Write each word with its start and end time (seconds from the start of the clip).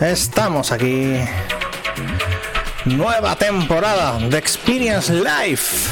Estamos 0.00 0.70
aquí. 0.70 1.16
Nueva 2.84 3.34
temporada 3.34 4.16
de 4.20 4.38
Experience 4.38 5.12
Life. 5.12 5.90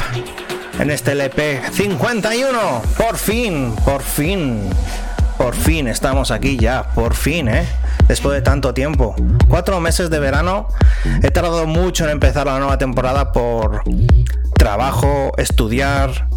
En 0.78 0.92
este 0.92 1.10
LP 1.10 1.60
51. 1.72 2.82
Por 2.96 3.16
fin, 3.16 3.74
por 3.84 4.02
fin. 4.02 4.70
Por 5.36 5.56
fin 5.56 5.88
estamos 5.88 6.30
aquí 6.30 6.56
ya. 6.56 6.84
Por 6.94 7.14
fin, 7.14 7.48
¿eh? 7.48 7.66
Después 8.06 8.36
de 8.36 8.42
tanto 8.42 8.72
tiempo. 8.72 9.16
Cuatro 9.48 9.80
meses 9.80 10.08
de 10.08 10.20
verano. 10.20 10.68
He 11.24 11.32
tardado 11.32 11.66
mucho 11.66 12.04
en 12.04 12.10
empezar 12.10 12.46
la 12.46 12.60
nueva 12.60 12.78
temporada 12.78 13.32
por 13.32 13.82
trabajo, 14.56 15.32
estudiar, 15.36 16.28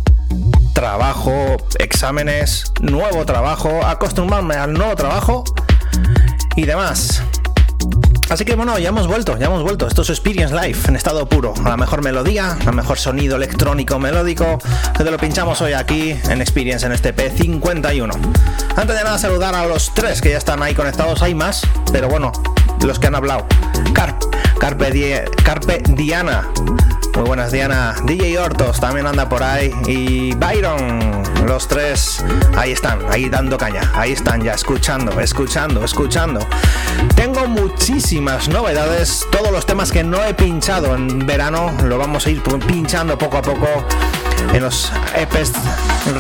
trabajo, 0.73 1.57
exámenes, 1.77 2.63
nuevo 2.81 3.27
trabajo, 3.27 3.85
acostumbrarme 3.85 4.55
al 4.55 4.73
nuevo 4.73 4.95
trabajo 4.95 5.43
y 6.55 6.65
demás. 6.65 7.21
Así 8.29 8.45
que 8.45 8.55
bueno, 8.55 8.77
ya 8.77 8.89
hemos 8.89 9.07
vuelto, 9.07 9.37
ya 9.37 9.47
hemos 9.47 9.63
vuelto. 9.63 9.87
Esto 9.87 10.03
es 10.03 10.09
Experience 10.11 10.53
Life 10.55 10.87
en 10.87 10.95
estado 10.95 11.27
puro. 11.27 11.53
A 11.65 11.69
la 11.69 11.77
mejor 11.77 12.03
melodía, 12.03 12.57
a 12.65 12.71
mejor 12.71 12.99
sonido 12.99 13.37
electrónico 13.37 13.97
melódico. 13.99 14.59
Que 14.95 15.03
te 15.03 15.09
lo 15.11 15.17
pinchamos 15.17 15.61
hoy 15.61 15.73
aquí 15.73 16.11
en 16.29 16.41
Experience 16.41 16.85
en 16.85 16.91
este 16.91 17.15
P51. 17.15 18.11
Antes 18.75 18.97
de 18.97 19.03
nada, 19.03 19.17
saludar 19.17 19.55
a 19.55 19.65
los 19.65 19.93
tres 19.95 20.21
que 20.21 20.29
ya 20.29 20.37
están 20.37 20.61
ahí 20.61 20.75
conectados. 20.75 21.21
Hay 21.23 21.33
más, 21.33 21.61
pero 21.91 22.07
bueno, 22.07 22.31
los 22.85 22.99
que 22.99 23.07
han 23.07 23.15
hablado. 23.15 23.47
Carp, 23.93 24.21
Carpe, 24.59 24.91
Die- 24.91 25.23
Carpe 25.43 25.81
Diana. 25.89 26.47
Muy 27.19 27.27
buenas 27.27 27.51
Diana. 27.51 27.95
DJ 28.05 28.39
Hortos 28.39 28.79
también 28.79 29.05
anda 29.05 29.27
por 29.27 29.43
ahí. 29.43 29.75
Y 29.87 30.33
Byron. 30.35 31.21
Los 31.45 31.67
tres 31.67 32.23
ahí 32.55 32.71
están, 32.71 32.99
ahí 33.11 33.27
dando 33.27 33.57
caña. 33.57 33.91
Ahí 33.93 34.13
están 34.13 34.41
ya 34.41 34.53
escuchando, 34.53 35.19
escuchando, 35.19 35.83
escuchando. 35.83 36.39
Tengo 37.15 37.45
muchísimas 37.45 38.47
novedades. 38.47 39.27
Todos 39.33 39.51
los 39.51 39.65
temas 39.65 39.91
que 39.91 40.01
no 40.01 40.23
he 40.23 40.33
pinchado 40.33 40.95
en 40.95 41.27
verano 41.27 41.73
lo 41.83 41.97
vamos 41.97 42.25
a 42.25 42.29
ir 42.29 42.41
pinchando 42.65 43.17
poco 43.17 43.35
a 43.39 43.41
poco 43.41 43.67
en 44.53 44.63
los 44.63 44.89
EPs 45.13 45.51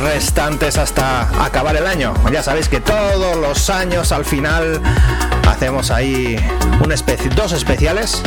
restantes 0.03 0.77
hasta 0.77 1.21
acabar 1.41 1.77
el 1.77 1.87
año. 1.87 2.13
Ya 2.29 2.43
sabéis 2.43 2.67
que 2.67 2.81
todos 2.81 3.37
los 3.37 3.69
años 3.69 4.11
al 4.11 4.25
final 4.25 4.81
hacemos 5.47 5.91
ahí 5.91 6.35
un 6.83 6.91
especie, 6.91 7.29
dos 7.29 7.53
especiales 7.53 8.21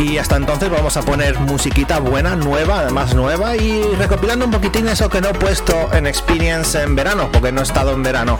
y 0.00 0.16
hasta 0.16 0.36
entonces 0.36 0.70
vamos 0.70 0.96
a 0.96 1.02
poner 1.02 1.38
musiquita 1.40 1.98
buena, 1.98 2.34
nueva, 2.34 2.80
además 2.80 3.14
nueva 3.14 3.56
y 3.56 3.82
recopilando 3.98 4.46
un 4.46 4.50
poquitín 4.50 4.88
eso 4.88 5.10
que 5.10 5.20
no 5.20 5.28
he 5.28 5.34
puesto 5.34 5.92
en 5.92 6.06
Experience 6.06 6.82
en 6.82 6.96
verano, 6.96 7.28
porque 7.30 7.52
no 7.52 7.60
he 7.60 7.64
estado 7.64 7.92
en 7.92 8.02
verano. 8.02 8.38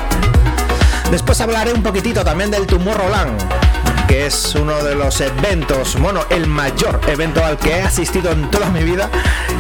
Después 1.11 1.41
hablaré 1.41 1.73
un 1.75 1.83
poquitito 1.83 2.25
también 2.25 2.51
del 2.51 2.67
Tomorrowland, 2.67 3.39
que 4.09 4.27
es 4.27 4.55
uno 4.55 4.83
de 4.83 4.95
los 4.95 5.21
eventos, 5.21 6.01
bueno, 6.01 6.21
el 6.31 6.47
mayor 6.47 6.99
evento 7.07 7.45
al 7.45 7.59
que 7.59 7.77
he 7.77 7.83
asistido 7.83 8.33
en 8.33 8.51
toda 8.51 8.71
mi 8.71 8.83
vida 8.83 9.11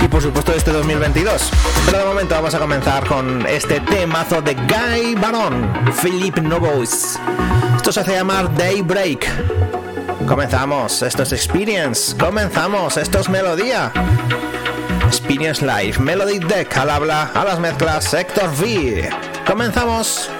y 0.02 0.08
por 0.08 0.22
supuesto 0.22 0.54
este 0.54 0.72
2022. 0.72 1.50
Pero 1.84 1.98
de 1.98 2.04
momento 2.04 2.34
vamos 2.34 2.54
a 2.54 2.58
comenzar 2.58 3.06
con 3.06 3.46
este 3.46 3.80
temazo 3.80 4.40
de 4.40 4.54
Guy 4.54 5.16
Baron, 5.16 5.70
Philip 6.02 6.38
Novois. 6.38 7.18
Esto 7.76 7.92
se 7.92 8.00
hace 8.00 8.12
llamar 8.14 8.54
Daybreak. 8.54 9.79
Comenzamos, 10.30 11.02
esto 11.02 11.24
es 11.24 11.32
Experience. 11.32 12.16
Comenzamos, 12.16 12.96
esto 12.96 13.18
es 13.18 13.28
Melodía. 13.28 13.92
Experience 15.08 15.60
Live, 15.60 15.98
Melody 15.98 16.38
Deck 16.38 16.76
al 16.76 16.88
habla, 16.88 17.32
a 17.34 17.44
las 17.44 17.58
mezclas, 17.58 18.04
Sector 18.04 18.48
V. 18.50 19.10
Comenzamos. 19.44 20.30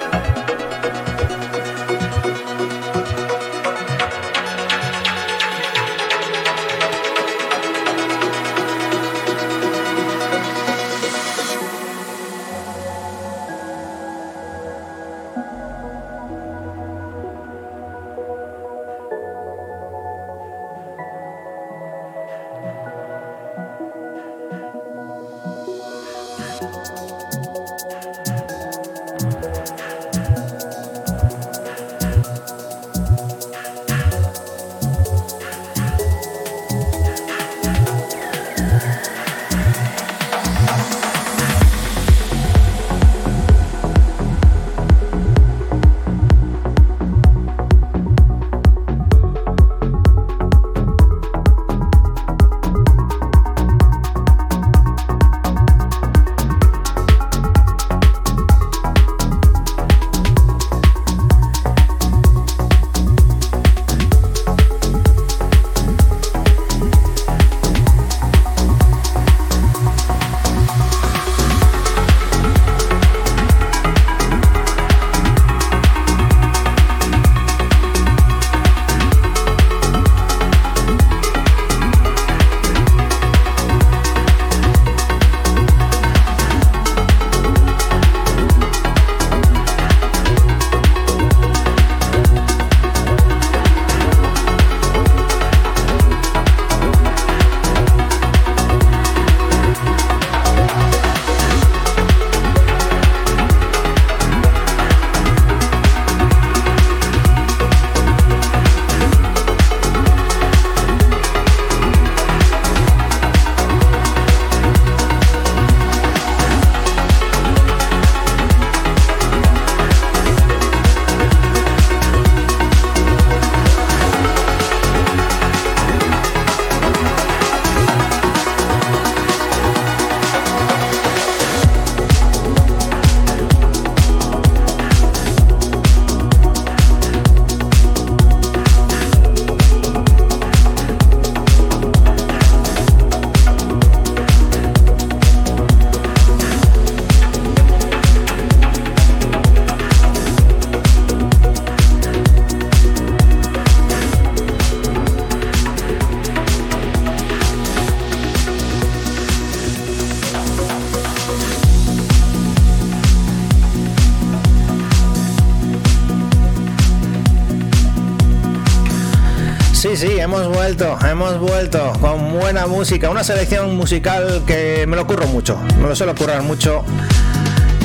Sí, 170.01 170.19
hemos 170.19 170.47
vuelto, 170.47 170.97
hemos 171.07 171.37
vuelto 171.37 171.93
con 172.01 172.33
buena 172.33 172.65
música, 172.65 173.11
una 173.11 173.23
selección 173.23 173.75
musical 173.77 174.41
que 174.47 174.85
me 174.87 174.95
lo 174.95 175.03
ocurro 175.03 175.27
mucho, 175.27 175.59
me 175.79 175.87
lo 175.87 175.95
suelo 175.95 176.15
currar 176.15 176.41
mucho 176.41 176.83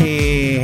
y 0.03 0.63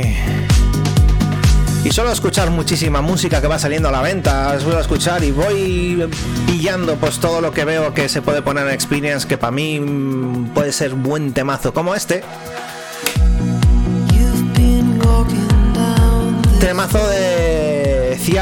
y 1.85 1.91
suelo 1.91 2.11
escuchar 2.11 2.49
muchísima 2.49 3.01
música 3.01 3.39
que 3.39 3.47
va 3.47 3.59
saliendo 3.59 3.89
a 3.89 3.91
la 3.91 4.01
venta, 4.01 4.59
suelo 4.61 4.79
escuchar 4.79 5.23
y 5.23 5.31
voy 5.31 6.09
pillando 6.47 6.95
pues 6.95 7.19
todo 7.19 7.39
lo 7.39 7.51
que 7.51 7.65
veo 7.65 7.93
que 7.93 8.09
se 8.09 8.23
puede 8.23 8.41
poner 8.41 8.65
en 8.65 8.73
Experience 8.73 9.27
que 9.27 9.37
para 9.37 9.51
mí 9.51 10.49
puede 10.55 10.71
ser 10.71 10.95
buen 10.95 11.33
temazo 11.33 11.73
como 11.73 11.93
este. 11.93 12.23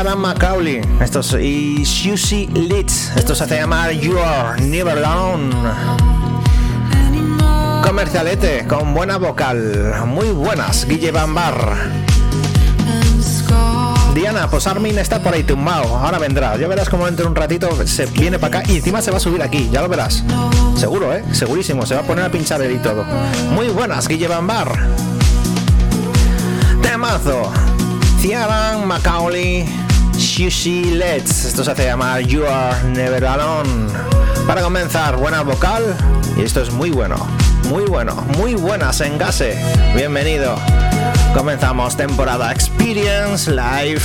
De 0.01 0.09
Ciara 0.09 0.15
Macaulay 0.15 0.81
estos, 0.99 1.33
y 1.33 1.85
Susie 1.85 2.47
Litz. 2.47 3.11
Esto 3.15 3.35
se 3.35 3.43
hace 3.43 3.57
llamar 3.57 3.91
You're 3.91 4.59
Never 4.59 4.97
Alone. 4.97 5.53
Comercialete 7.83 8.65
con 8.67 8.95
buena 8.95 9.17
vocal, 9.17 9.93
muy 10.07 10.29
buenas, 10.29 10.87
Guille 10.87 11.11
Bambar. 11.11 11.77
Diana, 14.15 14.49
pues 14.49 14.65
Armin 14.65 14.97
está 14.97 15.21
por 15.21 15.35
ahí 15.35 15.43
tumbado. 15.43 15.95
Ahora 15.95 16.17
vendrá. 16.17 16.57
Ya 16.57 16.67
verás 16.67 16.89
cómo 16.89 17.07
entre 17.07 17.25
un 17.27 17.35
ratito 17.35 17.69
se 17.85 18.07
viene 18.07 18.39
para 18.39 18.59
acá 18.59 18.71
y 18.71 18.77
encima 18.77 19.01
se 19.01 19.11
va 19.11 19.17
a 19.17 19.19
subir 19.19 19.41
aquí. 19.43 19.69
Ya 19.71 19.81
lo 19.81 19.87
verás. 19.87 20.23
Seguro, 20.75 21.13
¿eh? 21.13 21.23
Segurísimo. 21.31 21.85
Se 21.85 21.93
va 21.93 22.01
a 22.01 22.03
poner 22.03 22.25
a 22.25 22.31
pinchar 22.31 22.61
él 22.61 22.71
y 22.71 22.79
todo. 22.79 23.03
Muy 23.51 23.67
buenas, 23.67 24.07
Guille 24.07 24.27
Bambar. 24.27 24.67
Temazo. 26.81 27.51
Ciaran 28.19 28.85
Macaulay. 28.85 29.80
Shushi 30.41 30.97
Let's. 30.97 31.45
Esto 31.45 31.63
se 31.63 31.69
hace 31.69 31.85
llamar 31.85 32.21
You 32.21 32.43
Are 32.47 32.89
Never 32.89 33.23
Alone. 33.25 33.87
Para 34.47 34.63
comenzar, 34.63 35.15
buena 35.17 35.43
vocal. 35.43 35.95
Y 36.35 36.41
esto 36.41 36.63
es 36.63 36.71
muy 36.71 36.89
bueno. 36.89 37.15
Muy 37.69 37.85
bueno. 37.85 38.15
Muy 38.39 38.55
buenas 38.55 39.01
en 39.01 39.19
Gase. 39.19 39.55
Bienvenido. 39.95 40.55
Comenzamos 41.35 41.95
temporada 41.95 42.51
Experience 42.51 43.51
Live 43.51 44.01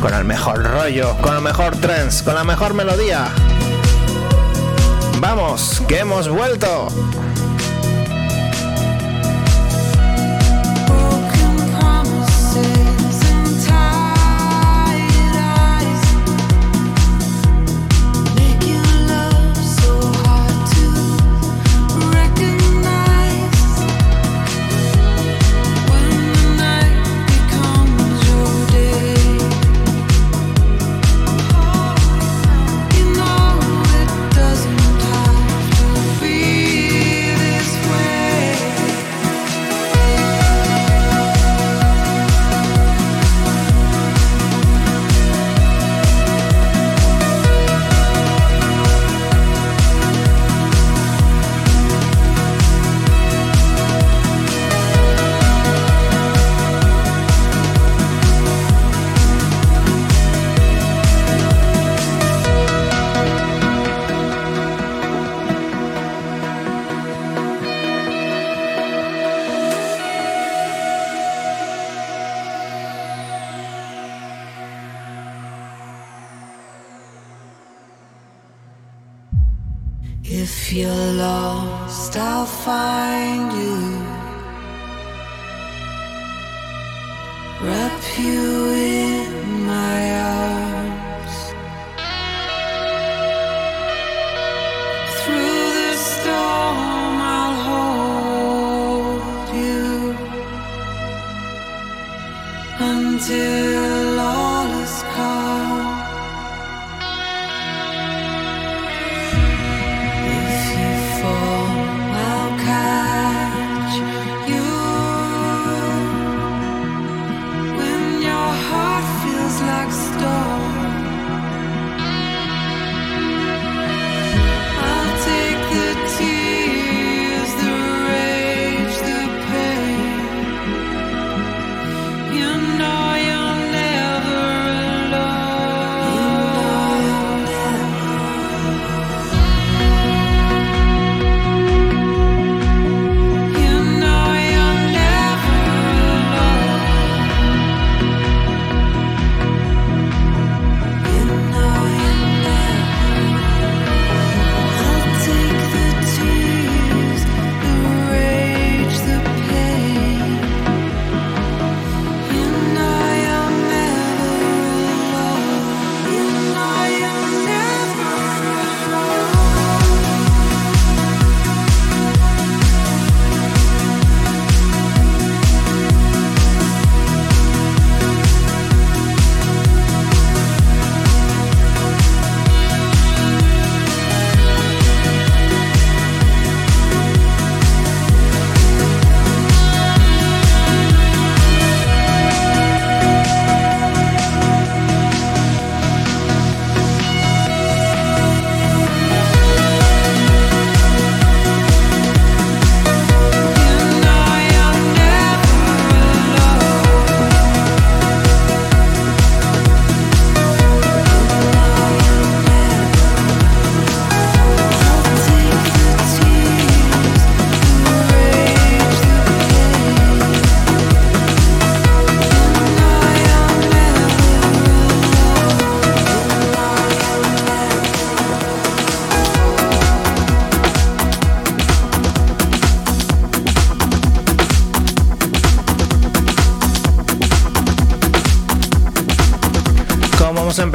con 0.00 0.14
el 0.14 0.24
mejor 0.24 0.62
rollo, 0.62 1.14
con 1.20 1.36
el 1.36 1.42
mejor 1.42 1.76
trance, 1.76 2.24
con 2.24 2.36
la 2.36 2.44
mejor 2.44 2.72
melodía. 2.72 3.28
Vamos, 5.18 5.82
que 5.86 5.98
hemos 5.98 6.26
vuelto. 6.30 6.88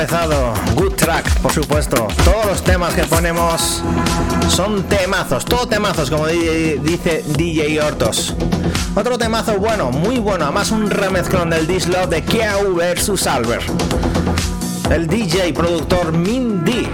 Empezado. 0.01 0.53
Good 0.75 0.95
track, 0.95 1.39
por 1.39 1.53
supuesto. 1.53 2.09
Todos 2.25 2.45
los 2.47 2.63
temas 2.65 2.93
que 2.93 3.03
ponemos 3.03 3.81
son 4.49 4.83
temazos, 4.83 5.45
todo 5.45 5.69
temazos, 5.69 6.09
como 6.09 6.27
dice 6.27 7.23
DJ 7.37 7.81
Hortos. 7.81 8.35
Otro 8.93 9.17
temazo 9.17 9.57
bueno, 9.57 9.91
muy 9.91 10.19
bueno, 10.19 10.43
además 10.43 10.71
un 10.71 10.89
remezclón 10.89 11.49
del 11.49 11.65
Dislove 11.65 12.09
de 12.09 12.23
Keau 12.25 12.75
vs 12.75 13.25
Albert. 13.25 13.63
El 14.91 15.07
DJ 15.07 15.53
productor 15.53 16.11
Mindy. 16.11 16.89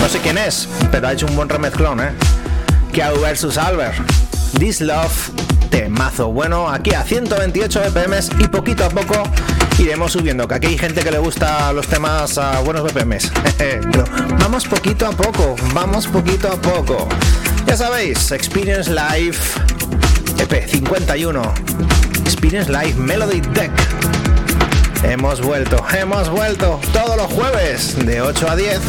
No 0.00 0.08
sé 0.08 0.18
quién 0.20 0.38
es, 0.38 0.70
pero 0.90 1.08
ha 1.08 1.12
hecho 1.12 1.26
un 1.26 1.36
buen 1.36 1.50
remezclón, 1.50 2.00
¿eh? 2.00 2.12
Keau 2.94 3.14
vs 3.20 3.58
Albert. 3.58 3.96
This 4.58 4.80
Love, 4.80 5.32
temazo. 5.68 6.32
Bueno, 6.32 6.66
aquí 6.66 6.94
a 6.94 7.02
128 7.02 7.82
BPMs 7.90 8.30
y 8.38 8.48
poquito 8.48 8.86
a 8.86 8.88
poco 8.88 9.22
iremos 9.78 10.12
subiendo, 10.12 10.48
que 10.48 10.54
aquí 10.54 10.66
hay 10.68 10.78
gente 10.78 11.02
que 11.02 11.10
le 11.10 11.18
gusta 11.18 11.72
los 11.72 11.86
temas 11.86 12.38
a 12.38 12.60
buenos 12.60 12.82
BPMs. 12.82 13.30
Pero 13.58 14.04
vamos 14.38 14.66
poquito 14.66 15.06
a 15.06 15.10
poco, 15.10 15.56
vamos 15.74 16.06
poquito 16.06 16.48
a 16.48 16.56
poco. 16.56 17.08
Ya 17.66 17.76
sabéis, 17.76 18.30
Experience 18.30 18.90
Live 18.90 19.38
EP 20.38 20.68
51. 20.68 21.42
Experience 22.24 22.70
Live 22.70 22.94
Melody 22.94 23.40
Deck. 23.40 23.72
Hemos 25.02 25.40
vuelto, 25.40 25.84
hemos 25.92 26.30
vuelto 26.30 26.80
todos 26.92 27.16
los 27.16 27.26
jueves 27.32 27.96
de 28.04 28.20
8 28.20 28.48
a 28.48 28.56
10. 28.56 28.80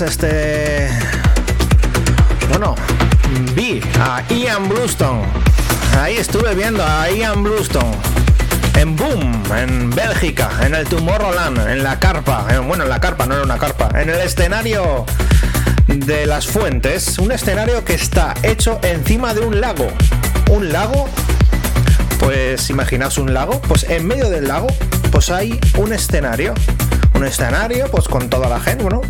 Este. 0.00 0.90
Bueno, 2.50 2.74
vi 3.54 3.80
a 3.98 4.22
Ian 4.28 4.68
Bluestone. 4.68 5.22
Ahí 5.98 6.16
estuve 6.16 6.54
viendo 6.54 6.84
a 6.84 7.10
Ian 7.10 7.42
Bluestone. 7.42 7.96
En 8.74 8.94
Boom, 8.94 9.42
en 9.56 9.88
Bélgica, 9.90 10.50
en 10.62 10.74
el 10.74 10.86
Tomorrowland, 10.86 11.66
en 11.70 11.82
la 11.82 11.98
carpa. 11.98 12.46
bueno, 12.66 12.84
en 12.84 12.90
la 12.90 13.00
carpa, 13.00 13.24
no 13.24 13.36
era 13.36 13.44
una 13.44 13.56
carpa. 13.56 13.88
En 13.98 14.10
el 14.10 14.20
escenario 14.20 15.06
de 15.86 16.26
las 16.26 16.46
fuentes. 16.46 17.18
Un 17.18 17.32
escenario 17.32 17.82
que 17.82 17.94
está 17.94 18.34
hecho 18.42 18.78
encima 18.82 19.32
de 19.32 19.40
un 19.40 19.62
lago. 19.62 19.88
Un 20.50 20.72
lago 20.72 21.08
pues 22.18 22.68
imaginaos 22.70 23.18
un 23.18 23.32
lago, 23.32 23.60
pues 23.62 23.84
en 23.84 24.06
medio 24.06 24.28
del 24.28 24.48
lago 24.48 24.66
pues 25.10 25.30
hay 25.30 25.60
un 25.76 25.92
escenario, 25.92 26.54
un 27.14 27.24
escenario 27.24 27.88
pues 27.90 28.08
con 28.08 28.28
toda 28.28 28.48
la 28.48 28.60
gente, 28.60 28.82
bueno. 28.82 29.00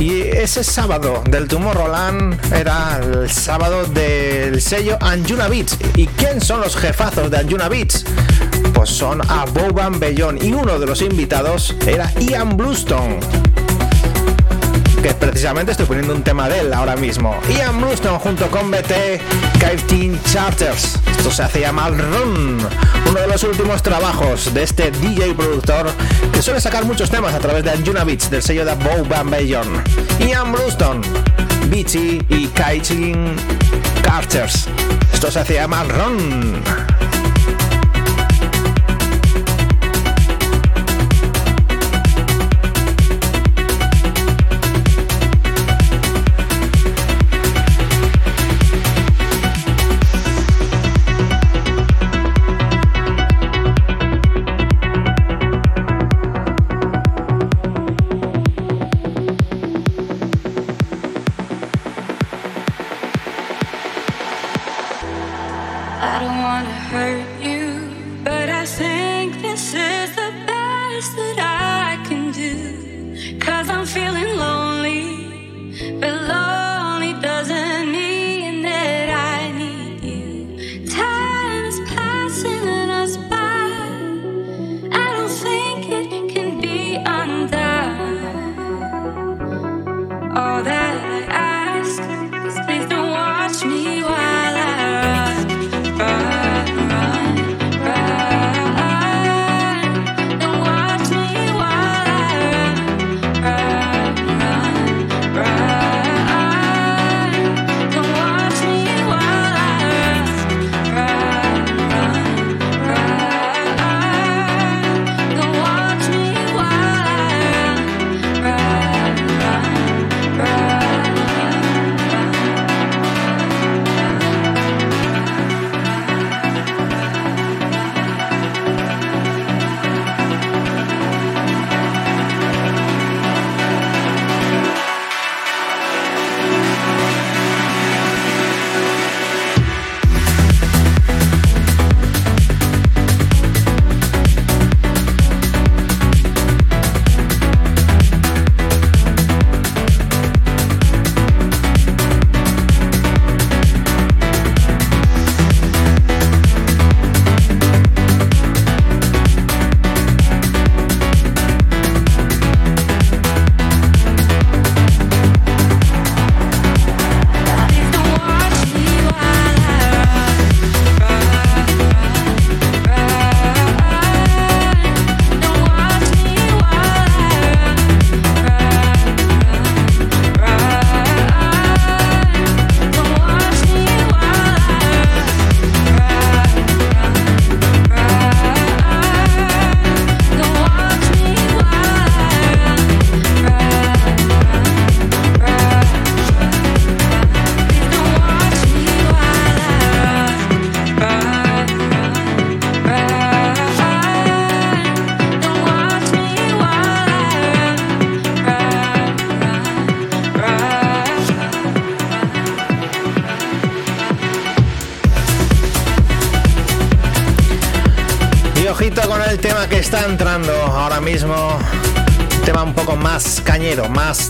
Y 0.00 0.22
ese 0.22 0.64
sábado 0.64 1.22
del 1.28 1.46
Tomorrowland 1.46 2.54
era 2.54 2.98
el 3.02 3.30
sábado 3.30 3.84
del 3.84 4.60
sello 4.62 4.96
Anjuna 4.98 5.46
Beats. 5.46 5.76
¿Y 5.94 6.06
quién 6.06 6.40
son 6.40 6.62
los 6.62 6.74
jefazos 6.74 7.30
de 7.30 7.36
Anjuna 7.36 7.68
Beats? 7.68 8.06
Pues 8.72 8.88
son 8.88 9.20
a 9.30 9.44
Boban 9.44 10.00
Bellón 10.00 10.38
y 10.42 10.54
uno 10.54 10.78
de 10.78 10.86
los 10.86 11.02
invitados 11.02 11.76
era 11.86 12.10
Ian 12.18 12.56
Bluestone 12.56 13.20
que 15.02 15.14
precisamente 15.14 15.72
estoy 15.72 15.86
poniendo 15.86 16.14
un 16.14 16.22
tema 16.22 16.48
de 16.48 16.60
él 16.60 16.74
ahora 16.74 16.94
mismo. 16.94 17.34
Ian 17.56 17.80
Bluestone 17.80 18.18
junto 18.18 18.50
con 18.50 18.70
BT, 18.70 19.20
Team 19.86 20.18
Charters. 20.30 20.98
Esto 21.10 21.30
se 21.30 21.42
hace 21.42 21.60
llamar 21.60 21.92
Run, 21.96 22.58
uno 23.10 23.20
de 23.20 23.26
los 23.26 23.42
últimos 23.42 23.82
trabajos 23.82 24.54
de 24.54 24.62
este 24.62 24.90
DJ 24.92 25.34
productor 25.34 25.90
que 26.32 26.42
suele 26.42 26.60
sacar 26.60 26.84
muchos 26.84 27.10
temas 27.10 27.34
a 27.34 27.40
través 27.40 27.64
de 27.64 27.70
Anjuna 27.70 28.04
Beats 28.04 28.30
del 28.30 28.42
sello 28.42 28.64
de 28.64 28.74
Bow 28.74 29.04
Bambayon. 29.04 29.82
Ian 30.20 30.52
Bluestone, 30.52 31.00
Beachy 31.68 32.24
y 32.28 32.46
Team 32.46 33.36
Charters. 34.02 34.68
Esto 35.12 35.30
se 35.30 35.40
hace 35.40 35.54
llamar 35.54 35.88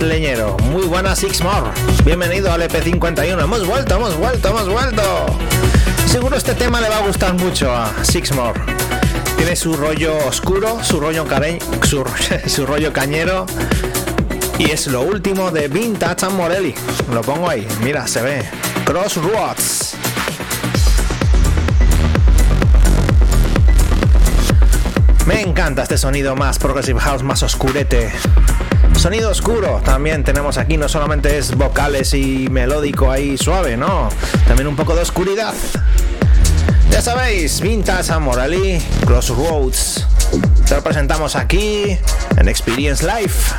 leñero. 0.00 0.56
Muy 0.64 0.86
buenas, 0.86 1.18
Sixmore. 1.18 1.70
Bienvenido 2.04 2.52
al 2.52 2.62
EP51. 2.62 3.42
Hemos 3.42 3.66
vuelto, 3.66 3.96
hemos 3.96 4.16
vuelto, 4.16 4.48
hemos 4.48 4.68
vuelto. 4.68 5.26
Seguro 6.06 6.36
este 6.36 6.54
tema 6.54 6.80
le 6.80 6.88
va 6.88 6.98
a 6.98 7.06
gustar 7.06 7.34
mucho 7.34 7.74
a 7.74 7.92
Sixmore. 8.02 8.60
Tiene 9.36 9.56
su 9.56 9.74
rollo 9.74 10.16
oscuro, 10.26 10.82
su 10.82 11.00
rollo, 11.00 11.26
su, 11.82 12.04
su 12.46 12.66
rollo 12.66 12.92
cañero. 12.92 13.46
Y 14.58 14.70
es 14.70 14.86
lo 14.86 15.02
último 15.02 15.50
de 15.50 15.68
Vintage 15.68 16.26
and 16.26 16.36
Morelli. 16.36 16.74
Lo 17.12 17.22
pongo 17.22 17.48
ahí, 17.48 17.66
mira, 17.82 18.06
se 18.06 18.22
ve. 18.22 18.48
Crossroads. 18.84 19.94
Me 25.26 25.42
encanta 25.42 25.82
este 25.82 25.96
sonido 25.96 26.34
más 26.34 26.58
Progressive 26.58 27.00
House, 27.00 27.22
más 27.22 27.42
oscurete. 27.42 28.12
Sonido 29.00 29.30
oscuro 29.30 29.80
también 29.82 30.24
tenemos 30.24 30.58
aquí, 30.58 30.76
no 30.76 30.86
solamente 30.86 31.38
es 31.38 31.56
vocales 31.56 32.12
y 32.12 32.48
melódico 32.50 33.10
ahí 33.10 33.38
suave, 33.38 33.74
no, 33.74 34.10
también 34.46 34.68
un 34.68 34.76
poco 34.76 34.94
de 34.94 35.00
oscuridad. 35.00 35.54
Ya 36.90 37.00
sabéis, 37.00 37.62
Vintage 37.62 38.12
Amorali, 38.12 38.78
Crossroads. 39.06 40.06
Te 40.68 40.74
lo 40.74 40.82
presentamos 40.82 41.34
aquí 41.34 41.96
en 42.36 42.46
Experience 42.46 43.02
Life. 43.02 43.54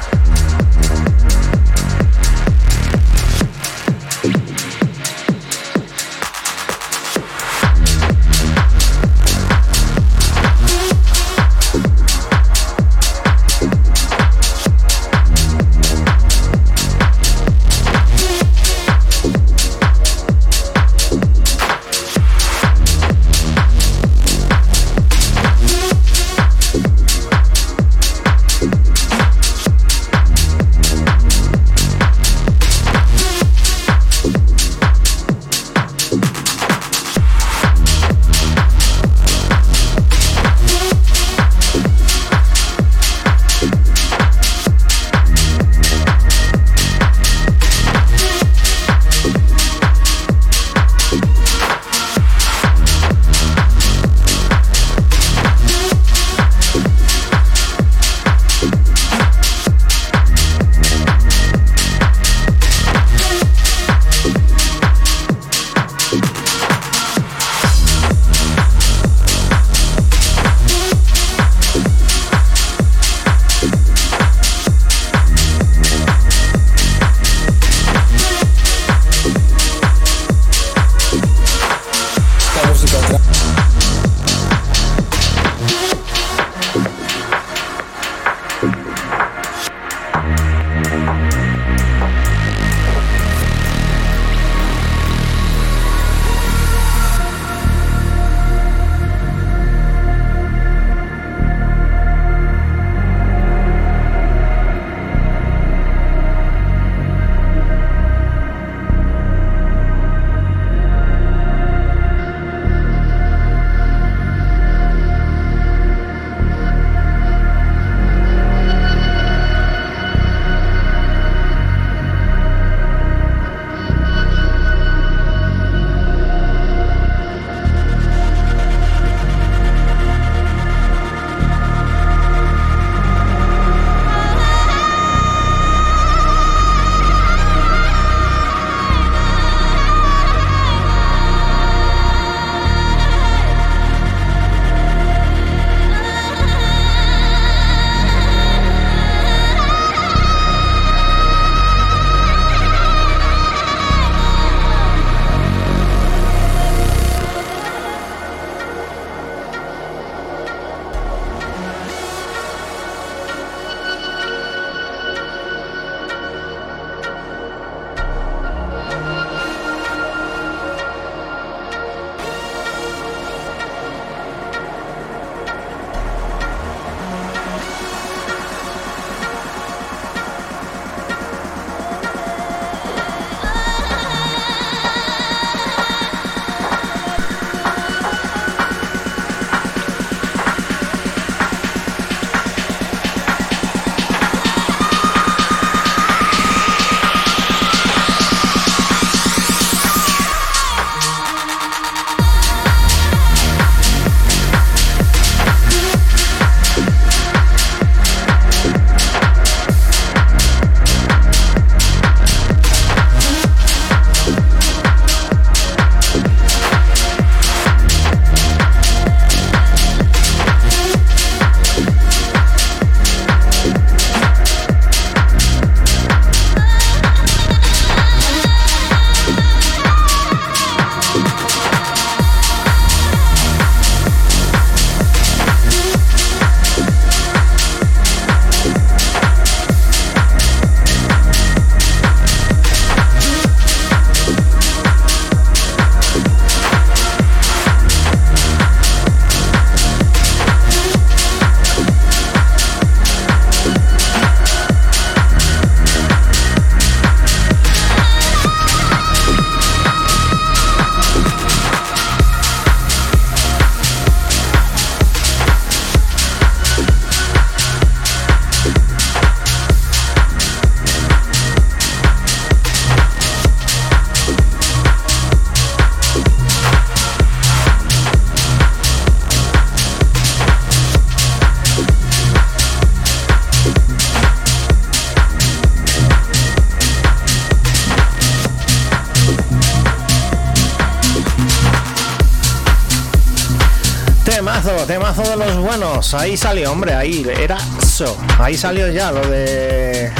Temazo, 294.85 295.23
de 295.23 295.35
los 295.35 295.57
buenos. 295.57 296.13
Ahí 296.13 296.37
salió, 296.37 296.71
hombre, 296.71 296.93
ahí 296.93 297.25
era 297.39 297.57
eso. 297.81 298.17
Ahí 298.39 298.57
salió 298.57 298.89
ya 298.89 299.11
lo 299.11 299.21
de, 299.27 300.11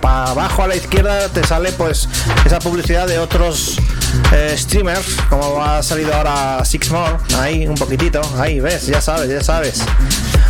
para 0.00 0.30
abajo 0.30 0.62
a 0.62 0.68
la 0.68 0.76
izquierda 0.76 1.28
te 1.28 1.46
sale 1.46 1.72
pues 1.72 2.08
esa 2.44 2.58
publicidad 2.58 3.06
de 3.06 3.18
otros 3.18 3.78
eh, 4.32 4.54
streamers, 4.56 5.16
como 5.28 5.62
ha 5.62 5.82
salido 5.82 6.14
ahora 6.14 6.64
Six 6.64 6.90
More, 6.90 7.16
ahí 7.38 7.66
un 7.66 7.74
poquitito, 7.76 8.20
ahí 8.38 8.60
ves, 8.60 8.86
ya 8.86 9.00
sabes, 9.00 9.30
ya 9.30 9.42
sabes. 9.42 9.82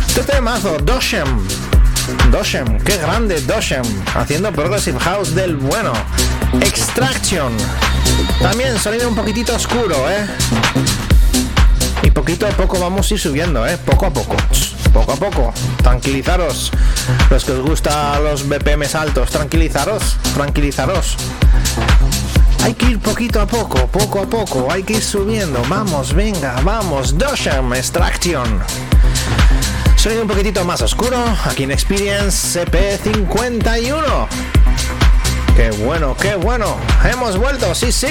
Este 0.07 0.23
temazo, 0.23 0.77
Doshem. 0.79 1.47
Doshem, 2.31 2.79
qué 2.79 2.97
grande 2.97 3.39
Doshem, 3.41 3.85
haciendo 4.15 4.51
Progressive 4.51 4.99
House 4.99 5.33
del 5.33 5.55
bueno. 5.55 5.93
Extraction, 6.61 7.55
también 8.41 8.77
sonido 8.79 9.07
un 9.07 9.15
poquitito 9.15 9.55
oscuro, 9.55 10.09
¿eh? 10.09 10.27
Y 12.03 12.11
poquito 12.11 12.47
a 12.47 12.49
poco 12.49 12.79
vamos 12.79 13.09
a 13.09 13.13
ir 13.13 13.19
subiendo, 13.19 13.65
¿eh? 13.67 13.77
Poco 13.77 14.07
a 14.07 14.09
poco. 14.11 14.35
Poco 14.91 15.11
a 15.11 15.15
poco. 15.15 15.53
Tranquilizaros. 15.83 16.71
Los 17.29 17.43
que 17.45 17.51
os 17.51 17.61
gustan 17.61 18.23
los 18.23 18.47
BPMs 18.47 18.95
altos, 18.95 19.29
tranquilizaros. 19.29 20.17
Tranquilizaros. 20.33 21.17
Hay 22.63 22.73
que 22.73 22.91
ir 22.91 22.99
poquito 22.99 23.41
a 23.41 23.47
poco, 23.47 23.87
poco 23.87 24.19
a 24.19 24.25
poco. 24.25 24.71
Hay 24.71 24.83
que 24.83 24.93
ir 24.93 25.03
subiendo. 25.03 25.61
Vamos, 25.69 26.13
venga, 26.13 26.59
vamos. 26.63 27.17
Dosham 27.17 27.73
Extraction. 27.73 28.61
Sonido 29.95 30.23
un 30.23 30.27
poquitito 30.27 30.65
más 30.65 30.81
oscuro. 30.81 31.17
Aquí 31.45 31.63
en 31.63 31.71
Experience 31.71 32.59
CP51. 32.59 34.27
Qué 35.55 35.69
bueno, 35.71 36.15
qué 36.17 36.35
bueno. 36.35 36.77
Hemos 37.03 37.37
vuelto, 37.37 37.75
sí, 37.75 37.91
sí. 37.91 38.07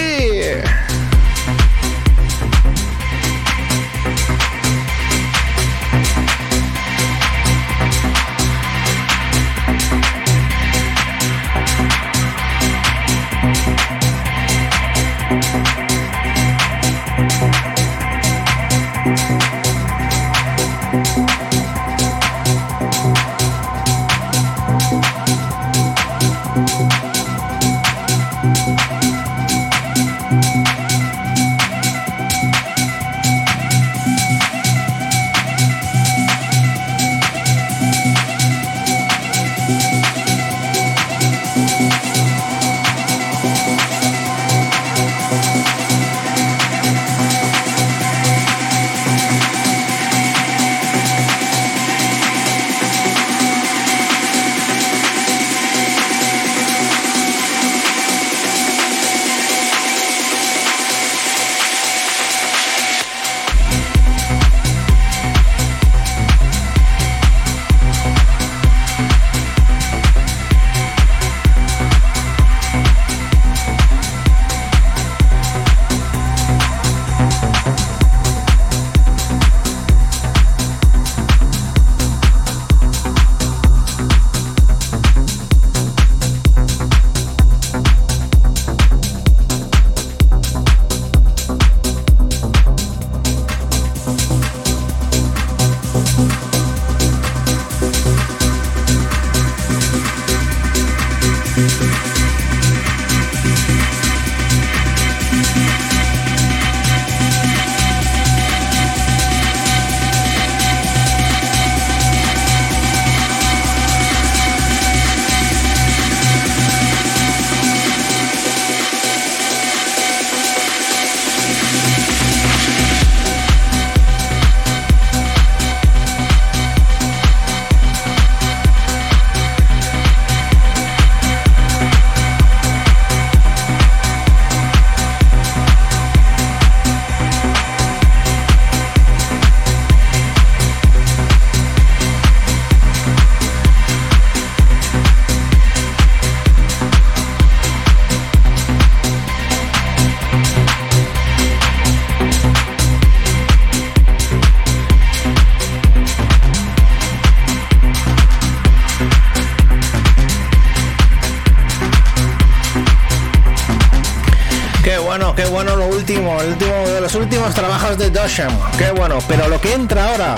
De 167.97 168.11
Dosham. 168.11 168.53
Qué 168.79 168.91
bueno, 168.91 169.19
pero 169.29 169.49
lo 169.49 169.61
que 169.61 169.73
entra 169.73 170.11
ahora 170.11 170.35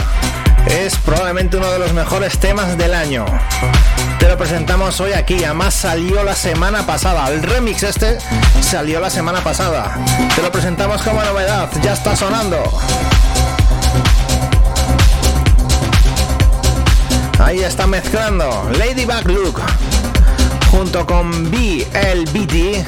es 0.66 0.96
probablemente 0.96 1.56
uno 1.56 1.70
de 1.70 1.78
los 1.78 1.92
mejores 1.92 2.38
temas 2.38 2.76
del 2.76 2.92
año. 2.92 3.24
Te 4.18 4.28
lo 4.28 4.36
presentamos 4.36 5.00
hoy 5.00 5.12
aquí, 5.12 5.44
además 5.44 5.74
salió 5.74 6.24
la 6.24 6.34
semana 6.34 6.84
pasada. 6.86 7.28
El 7.28 7.42
remix 7.42 7.82
este 7.84 8.18
salió 8.60 9.00
la 9.00 9.08
semana 9.08 9.40
pasada. 9.40 9.98
Te 10.34 10.42
lo 10.42 10.52
presentamos 10.52 11.00
como 11.02 11.22
novedad, 11.22 11.70
ya 11.82 11.94
está 11.94 12.16
sonando. 12.16 12.62
Ahí 17.38 17.60
está 17.60 17.86
mezclando 17.86 18.70
Ladybug 18.78 19.26
Look 19.26 19.60
junto 20.70 21.06
con 21.06 21.50
BLBT. 21.50 22.86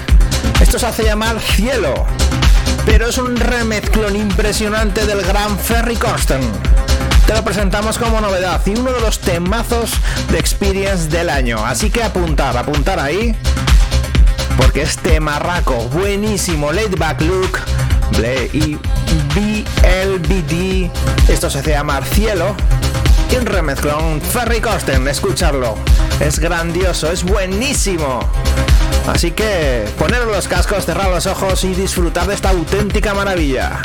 Esto 0.61 0.79
se 0.79 0.87
hace 0.87 1.05
llamar 1.05 1.41
Cielo 1.41 2.07
pero 2.87 3.09
es 3.09 3.19
un 3.19 3.37
remezclón 3.37 4.17
impresionante 4.17 5.07
del 5.07 5.23
gran 5.23 5.59
Ferry 5.59 5.97
Corsten. 5.97 6.41
Te 7.27 7.35
lo 7.35 7.43
presentamos 7.45 7.99
como 7.99 8.21
novedad 8.21 8.61
y 8.67 8.71
uno 8.71 8.93
de 8.93 9.01
los 9.01 9.19
temazos 9.19 9.93
de 10.31 10.39
Experience 10.39 11.09
del 11.09 11.31
año. 11.31 11.65
Así 11.65 11.91
que 11.91 12.03
apuntar, 12.03 12.57
apuntar 12.57 12.99
ahí. 13.01 13.35
Porque 14.57 14.83
este 14.83 15.21
marraco 15.21 15.75
buenísimo, 15.89 16.73
Laid 16.73 16.97
Back 16.97 17.23
Look, 17.23 17.59
y 18.53 18.79
BLBD, 19.35 20.91
esto 21.29 21.51
se 21.51 21.59
hace 21.59 21.71
llamar 21.71 22.05
Cielo, 22.05 22.55
y 23.33 23.37
un 23.37 23.47
remezclón 23.47 24.21
Ferry 24.21 24.61
Corsten, 24.61 25.09
escucharlo. 25.09 25.77
Es 26.21 26.39
grandioso, 26.39 27.11
es 27.11 27.25
buenísimo. 27.25 28.21
Así 29.07 29.33
que 29.33 29.85
poneros 29.99 30.29
los 30.29 30.49
cascos, 30.49 30.87
cerrar 30.87 31.11
los 31.11 31.27
ojos 31.27 31.65
y 31.65 31.75
disfrutar 31.75 32.27
de 32.27 32.35
esta 32.35 32.51
auténtica 32.51 33.15
maravilla. 33.15 33.81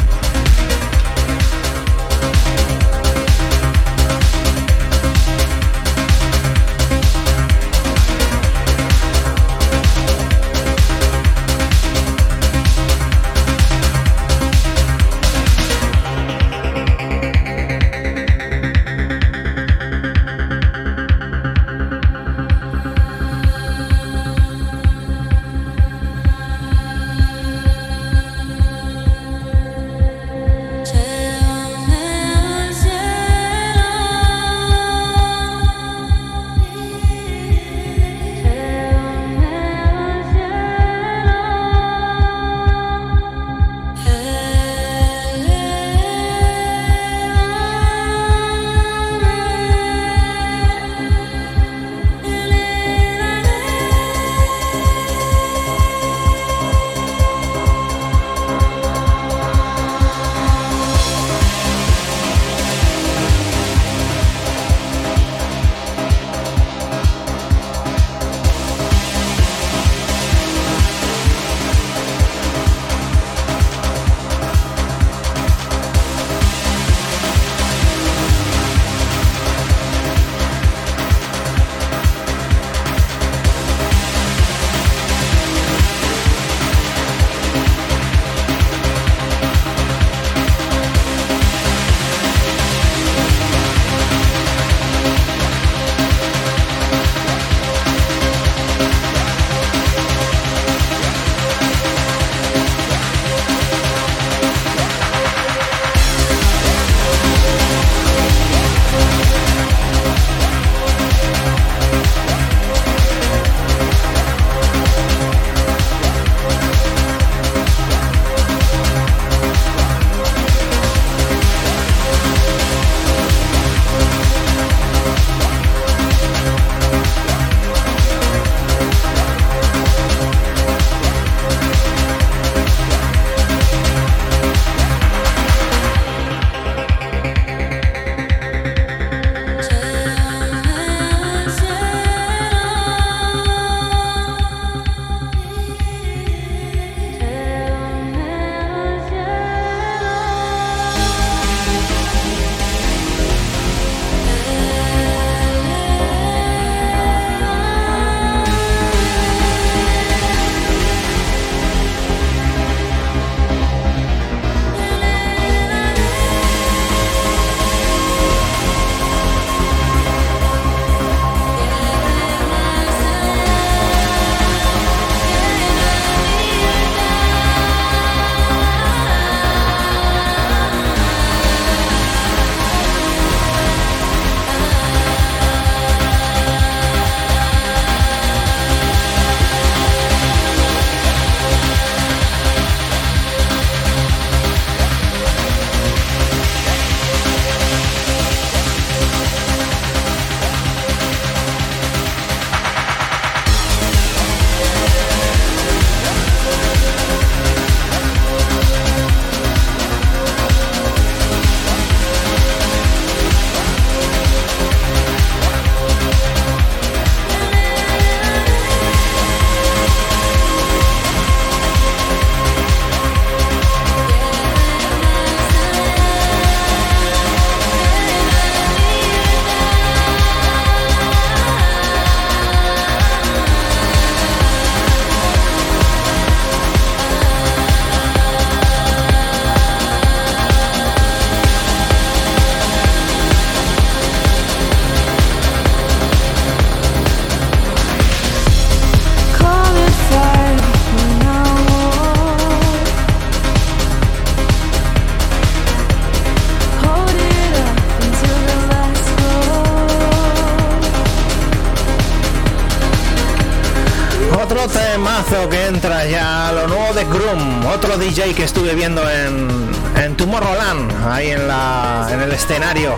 Estuve 268.70 268.76
viendo 268.76 269.10
en, 269.10 269.72
en 269.96 270.16
Tomorrowland, 270.16 270.92
ahí 271.08 271.32
en, 271.32 271.48
la, 271.48 272.08
en 272.12 272.22
el 272.22 272.32
escenario 272.32 272.96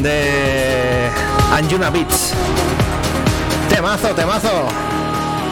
de 0.00 1.10
Anjuna 1.52 1.90
Beats. 1.90 2.32
Temazo, 3.68 4.14
temazo. 4.14 4.68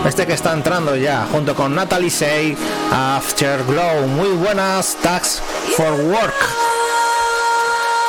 Este 0.07 0.27
que 0.27 0.33
está 0.33 0.55
entrando 0.55 0.97
ya, 0.97 1.27
junto 1.31 1.55
con 1.55 1.75
Natalie 1.75 2.11
Say, 2.11 2.57
Afterglow. 2.91 4.07
Muy 4.07 4.31
buenas, 4.31 4.97
Tax 5.03 5.43
for 5.77 5.93
Work. 5.93 6.35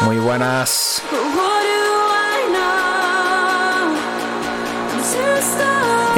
Muy 0.02 0.18
buenas. 0.18 0.85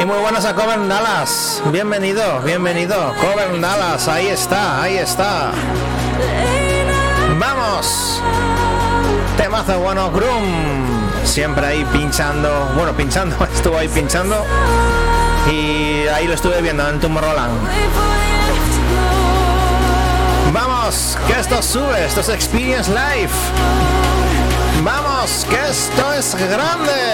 Muy 0.08 0.20
buenas 0.20 0.46
a 0.46 0.54
Coven 0.54 0.88
Dallas. 0.88 1.62
Bienvenido, 1.70 2.40
bienvenido. 2.40 3.12
Coven 3.20 3.60
Dallas, 3.60 4.08
ahí 4.08 4.28
está, 4.28 4.82
ahí 4.82 4.96
está. 4.96 5.50
Vamos. 7.38 8.22
Temazo 9.36 9.78
bueno, 9.80 10.10
Groom. 10.10 11.10
Siempre 11.24 11.66
ahí 11.66 11.84
pinchando. 11.92 12.70
Bueno, 12.74 12.94
pinchando, 12.96 13.36
estuvo 13.54 13.76
ahí 13.76 13.88
pinchando. 13.88 14.46
Y 15.52 16.08
ahí 16.08 16.26
lo 16.26 16.32
estuve 16.32 16.62
viendo 16.62 16.88
en 16.88 16.98
Tomorrowland. 17.00 17.68
Vamos, 20.54 21.18
que 21.26 21.38
esto 21.38 21.62
sube, 21.62 22.06
esto 22.06 22.22
es 22.22 22.30
Experience 22.30 22.90
Life. 22.90 23.36
Vamos, 24.82 25.46
que 25.50 25.68
esto 25.68 26.12
es 26.14 26.34
grande. 26.34 27.07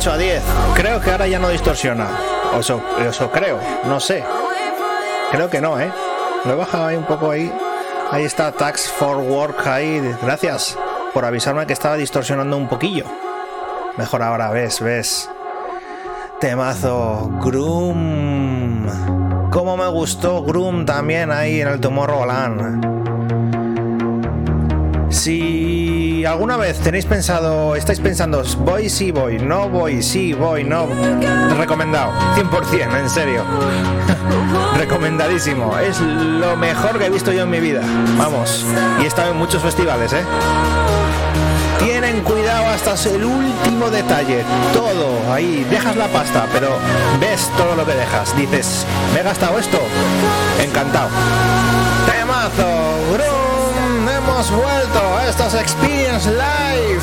8 0.00 0.12
a 0.12 0.16
10. 0.16 0.42
Creo 0.76 0.98
que 0.98 1.10
ahora 1.10 1.26
ya 1.26 1.38
no 1.38 1.50
distorsiona. 1.50 2.08
Eso, 2.58 2.80
creo, 3.30 3.60
no 3.84 4.00
sé. 4.00 4.24
Creo 5.30 5.50
que 5.50 5.60
no, 5.60 5.78
¿eh? 5.78 5.92
Lo 6.46 6.54
he 6.54 6.56
bajado 6.56 6.86
ahí 6.86 6.96
un 6.96 7.04
poco 7.04 7.30
ahí. 7.30 7.52
Ahí 8.10 8.24
está 8.24 8.50
Tax 8.50 8.90
for 8.90 9.18
Work 9.18 9.66
ahí. 9.66 10.00
Gracias 10.22 10.78
por 11.12 11.26
avisarme 11.26 11.66
que 11.66 11.74
estaba 11.74 11.98
distorsionando 11.98 12.56
un 12.56 12.66
poquillo. 12.66 13.04
Mejor 13.98 14.22
ahora, 14.22 14.50
ves, 14.50 14.80
ves. 14.80 15.28
Temazo. 16.40 17.30
Groom. 17.44 18.86
Cómo 19.50 19.76
me 19.76 19.88
gustó 19.88 20.42
Groom 20.44 20.86
también 20.86 21.30
ahí 21.30 21.60
en 21.60 21.68
el 21.68 21.78
Tomorrowland. 21.78 22.86
Alguna 26.24 26.56
vez 26.56 26.78
tenéis 26.80 27.06
pensado, 27.06 27.74
estáis 27.76 28.00
pensando, 28.00 28.42
voy, 28.58 28.88
sí, 28.90 29.10
voy, 29.10 29.38
no 29.38 29.68
voy, 29.68 30.02
sí, 30.02 30.32
voy, 30.32 30.64
no, 30.64 30.86
recomendado, 31.56 32.12
100%, 32.36 32.98
en 32.98 33.10
serio. 33.10 33.44
Recomendadísimo, 34.76 35.78
es 35.78 36.00
lo 36.00 36.56
mejor 36.56 36.98
que 36.98 37.06
he 37.06 37.10
visto 37.10 37.32
yo 37.32 37.44
en 37.44 37.50
mi 37.50 37.60
vida. 37.60 37.80
Vamos, 38.18 38.66
y 39.00 39.04
he 39.04 39.06
estado 39.06 39.30
en 39.30 39.38
muchos 39.38 39.62
festivales, 39.62 40.12
¿eh? 40.12 40.22
Tienen 41.78 42.20
cuidado 42.20 42.66
hasta 42.66 42.94
el 43.08 43.24
último 43.24 43.88
detalle, 43.90 44.44
todo, 44.74 45.32
ahí, 45.32 45.66
dejas 45.70 45.96
la 45.96 46.08
pasta, 46.08 46.46
pero 46.52 46.68
ves 47.18 47.50
todo 47.56 47.76
lo 47.76 47.86
que 47.86 47.94
dejas. 47.94 48.36
Dices, 48.36 48.84
¿me 49.14 49.20
he 49.20 49.22
gastado 49.22 49.58
esto? 49.58 49.78
Encantado. 50.60 51.08
Temazo, 52.06 53.12
bro 53.12 53.39
hemos 54.40 54.50
vuelto. 54.52 55.20
Esto 55.28 55.46
es 55.46 55.54
Experience 55.54 56.30
Live. 56.30 57.02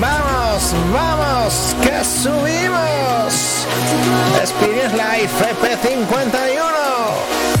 Vamos, 0.00 0.74
vamos, 0.92 1.74
que 1.82 2.04
subimos. 2.04 3.66
Experience 4.40 4.94
Live 4.94 5.30
FP51. 5.40 7.55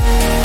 We'll 0.00 0.38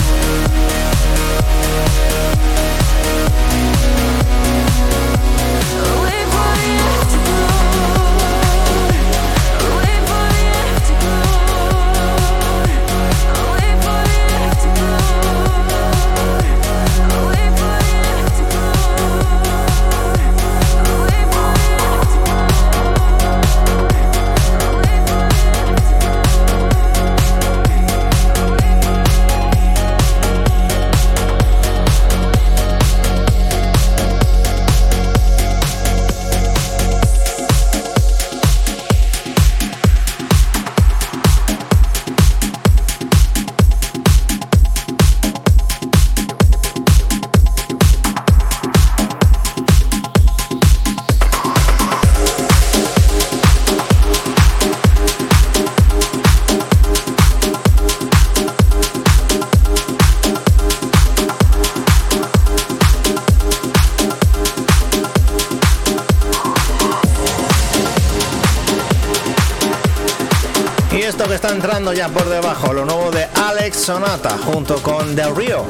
ya 71.91 72.07
por 72.07 72.29
debajo, 72.29 72.71
lo 72.71 72.85
nuevo 72.85 73.11
de 73.11 73.27
Alex 73.45 73.77
Sonata 73.77 74.37
junto 74.45 74.77
con 74.77 75.15
The 75.15 75.33
Rio, 75.33 75.65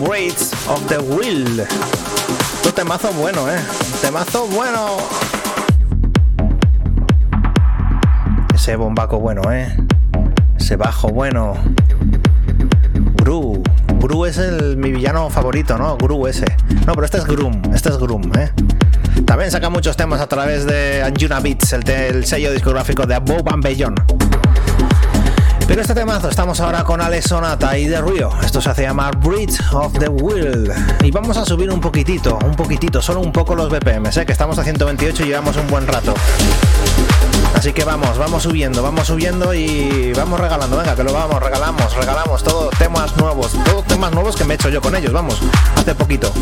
Weights 0.00 0.52
of 0.68 0.84
the 0.88 0.98
Will. 0.98 1.64
Tu 2.62 2.72
temazo 2.72 3.12
bueno, 3.12 3.50
eh. 3.50 3.58
Temazo 4.02 4.46
bueno. 4.48 4.98
Ese 8.54 8.76
bombaco 8.76 9.20
bueno, 9.20 9.40
eh. 9.50 9.74
Ese 10.58 10.76
bajo 10.76 11.08
bueno. 11.08 11.54
Gru. 13.16 13.62
Gru 14.00 14.26
es 14.26 14.38
el, 14.38 14.76
mi 14.76 14.90
villano 14.90 15.30
favorito, 15.30 15.78
¿no? 15.78 15.96
Gru 15.96 16.26
ese. 16.26 16.44
No, 16.86 16.92
pero 16.94 17.04
este 17.06 17.18
es 17.18 17.24
Grum. 17.24 17.62
Este 17.72 17.88
es 17.88 17.96
Grum, 17.96 18.30
eh. 18.36 18.52
También 19.24 19.50
saca 19.50 19.70
muchos 19.70 19.96
temas 19.96 20.20
a 20.20 20.26
través 20.26 20.66
de 20.66 21.02
Anjuna 21.02 21.40
Beats, 21.40 21.72
el, 21.72 21.88
el 21.88 22.26
sello 22.26 22.52
discográfico 22.52 23.06
de 23.06 23.14
Above 23.14 23.48
and 23.52 23.62
Beyond. 23.62 24.47
Pero 25.68 25.82
este 25.82 25.94
temazo, 25.94 26.30
estamos 26.30 26.58
ahora 26.60 26.82
con 26.82 26.98
Alex 27.02 27.26
Sonata 27.28 27.76
y 27.76 27.86
The 27.86 28.00
Rio. 28.00 28.30
Esto 28.42 28.58
se 28.58 28.70
hace 28.70 28.82
llamar 28.82 29.18
Bridge 29.18 29.60
of 29.74 29.92
the 29.98 30.08
Will. 30.08 30.72
Y 31.04 31.10
vamos 31.10 31.36
a 31.36 31.44
subir 31.44 31.70
un 31.70 31.78
poquitito, 31.78 32.38
un 32.42 32.56
poquitito, 32.56 33.02
solo 33.02 33.20
un 33.20 33.30
poco 33.30 33.54
los 33.54 33.68
BPM, 33.68 34.06
¿eh? 34.06 34.24
que 34.24 34.32
estamos 34.32 34.58
a 34.58 34.64
128 34.64 35.24
y 35.24 35.26
llevamos 35.26 35.58
un 35.58 35.68
buen 35.68 35.86
rato. 35.86 36.14
Así 37.54 37.72
que 37.72 37.84
vamos, 37.84 38.16
vamos 38.18 38.42
subiendo, 38.42 38.82
vamos 38.82 39.06
subiendo 39.06 39.52
y 39.52 40.12
vamos 40.14 40.38
regalando. 40.38 40.76
Venga, 40.76 40.94
que 40.94 41.02
lo 41.02 41.12
vamos, 41.12 41.42
regalamos, 41.42 41.94
regalamos 41.94 42.42
todos 42.42 42.70
temas 42.78 43.16
nuevos, 43.16 43.52
todos 43.64 43.84
temas 43.86 44.12
nuevos 44.12 44.36
que 44.36 44.44
me 44.44 44.54
he 44.54 44.56
hecho 44.56 44.68
yo 44.68 44.80
con 44.80 44.94
ellos, 44.94 45.12
vamos, 45.12 45.40
hace 45.76 45.94
poquito. 45.94 46.32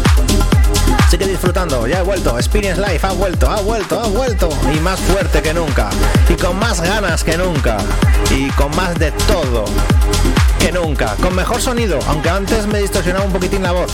Sigue 1.10 1.26
disfrutando, 1.26 1.86
ya 1.86 2.00
he 2.00 2.02
vuelto, 2.02 2.36
Experience 2.38 2.80
Life 2.80 3.06
ha 3.06 3.12
vuelto, 3.12 3.48
ha 3.50 3.60
vuelto, 3.60 4.00
ha 4.00 4.08
vuelto 4.08 4.48
y 4.74 4.80
más 4.80 4.98
fuerte 5.00 5.40
que 5.40 5.54
nunca 5.54 5.88
y 6.28 6.34
con 6.34 6.58
más 6.58 6.80
ganas 6.80 7.22
que 7.22 7.36
nunca 7.36 7.78
y 8.30 8.48
con 8.50 8.74
más 8.74 8.98
de 8.98 9.12
todo 9.12 9.64
que 10.58 10.72
nunca, 10.72 11.14
con 11.22 11.34
mejor 11.34 11.60
sonido, 11.62 11.98
aunque 12.08 12.28
antes 12.28 12.66
me 12.66 12.80
distorsionaba 12.80 13.24
un 13.24 13.32
poquitín 13.32 13.62
la 13.62 13.72
voz, 13.72 13.92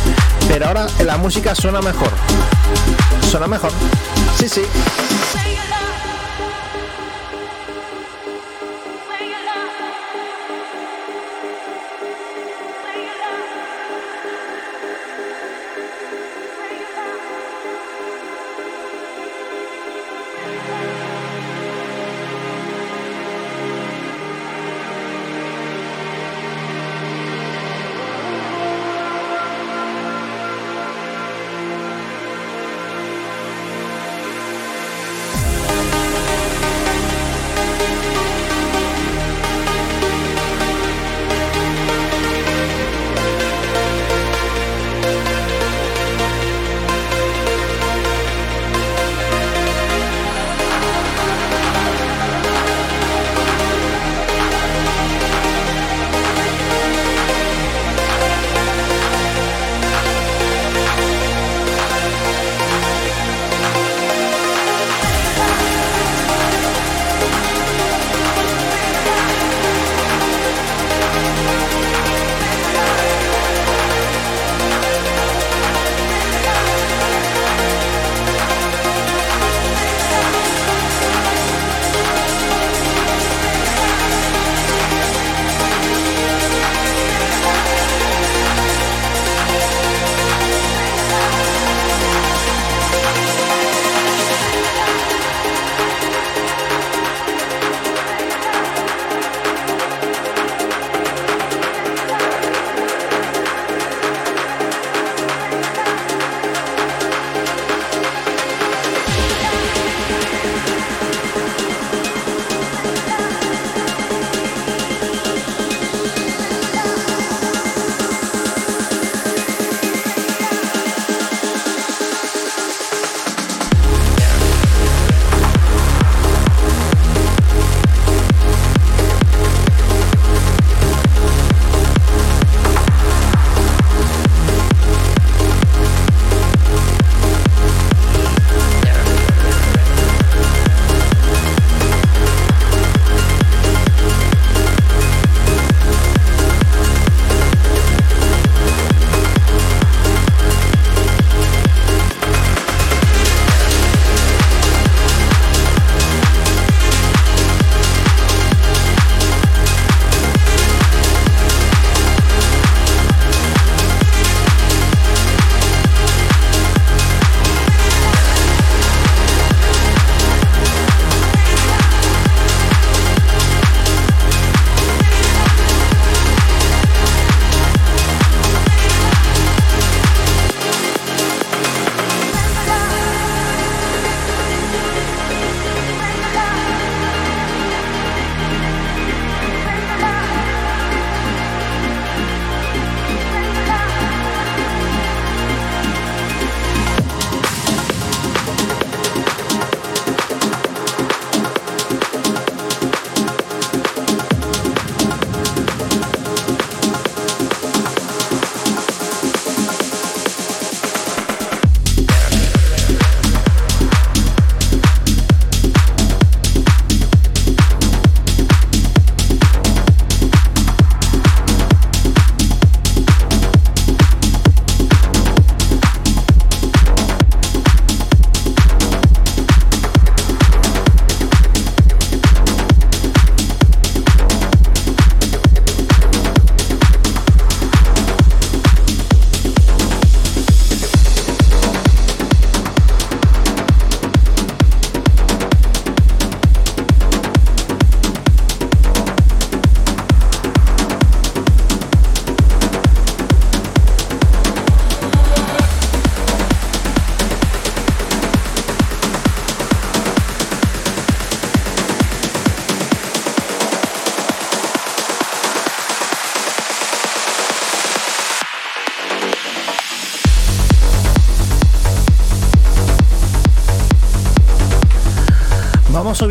pero 0.48 0.66
ahora 0.66 0.86
la 1.04 1.18
música 1.18 1.54
suena 1.54 1.80
mejor. 1.82 2.10
Suena 3.30 3.46
mejor. 3.46 3.72
Sí, 4.38 4.48
sí. 4.48 4.62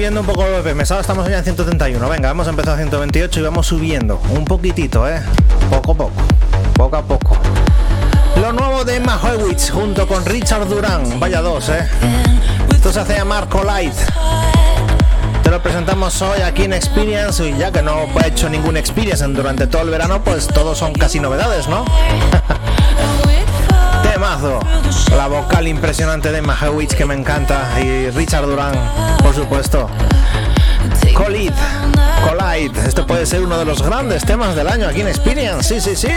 Subiendo 0.02 0.22
un 0.22 0.26
poco 0.26 0.48
los 0.48 0.64
BPM. 0.64 0.82
Ahora 0.90 1.02
estamos 1.02 1.30
ya 1.30 1.38
en 1.38 1.44
131. 1.44 2.10
Venga, 2.10 2.32
hemos 2.32 2.48
empezado 2.48 2.74
a 2.74 2.78
128 2.80 3.40
y 3.40 3.44
vamos 3.44 3.68
subiendo. 3.68 4.20
Un 4.32 4.46
poquitito, 4.46 5.08
¿eh? 5.08 5.22
Poco 5.70 5.92
a 5.92 5.96
poco. 5.96 6.12
Poco 6.74 6.96
a 6.96 7.04
poco. 7.04 7.38
Lo 8.42 8.52
nuevo 8.52 8.84
de 8.84 8.96
Emma 8.96 9.20
Hewitt 9.24 9.70
junto 9.70 10.08
con 10.08 10.26
Richard 10.26 10.68
Durán. 10.68 11.20
Vaya 11.20 11.44
dos, 11.44 11.70
¿eh? 11.70 11.88
Esto 12.74 12.92
se 12.92 13.00
hace 13.00 13.14
llamar 13.14 13.48
Light. 13.64 13.94
Te 15.44 15.52
lo 15.52 15.62
presentamos 15.62 16.20
hoy 16.24 16.42
aquí 16.42 16.64
en 16.64 16.74
Experience 16.74 17.48
y 17.48 17.56
ya 17.56 17.72
que 17.72 17.84
no 17.84 18.08
he 18.24 18.28
hecho 18.28 18.50
ningún 18.50 18.78
Experience 18.78 19.24
durante 19.28 19.68
todo 19.68 19.84
el 19.84 19.92
verano, 19.92 20.24
pues 20.24 20.48
todos 20.48 20.80
son 20.80 20.94
casi 20.94 21.20
novedades, 21.20 21.68
¿no? 21.68 21.86
Temazo. 24.32 24.60
La 25.18 25.28
vocal 25.28 25.68
impresionante 25.68 26.32
de 26.32 26.38
Emma 26.38 26.58
Hewitt 26.62 26.94
que 26.94 27.06
me 27.06 27.14
encanta 27.14 27.68
y 27.82 28.10
Richard 28.12 28.46
Durán, 28.46 28.74
por 29.22 29.36
supuesto. 29.36 29.90
Collide, 31.14 31.54
Collide. 32.26 32.88
Esto 32.88 33.06
puede 33.06 33.26
ser 33.26 33.42
uno 33.42 33.58
de 33.58 33.66
los 33.66 33.82
grandes 33.82 34.24
temas 34.24 34.56
del 34.56 34.70
año 34.70 34.88
aquí 34.88 35.02
en 35.02 35.10
Experience. 35.10 35.64
Sí, 35.64 35.82
sí, 35.82 35.96
sí. 35.96 36.08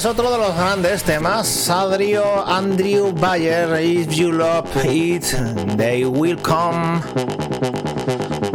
Es 0.00 0.06
otro 0.06 0.30
de 0.32 0.38
los 0.38 0.56
grandes 0.56 1.02
temas. 1.02 1.68
Adrio, 1.68 2.46
Andrew 2.46 3.12
Bayer, 3.12 3.84
If 3.84 4.08
You 4.08 4.32
Love 4.32 4.82
It, 4.86 5.24
They 5.76 6.06
Will 6.06 6.40
Come. 6.40 7.02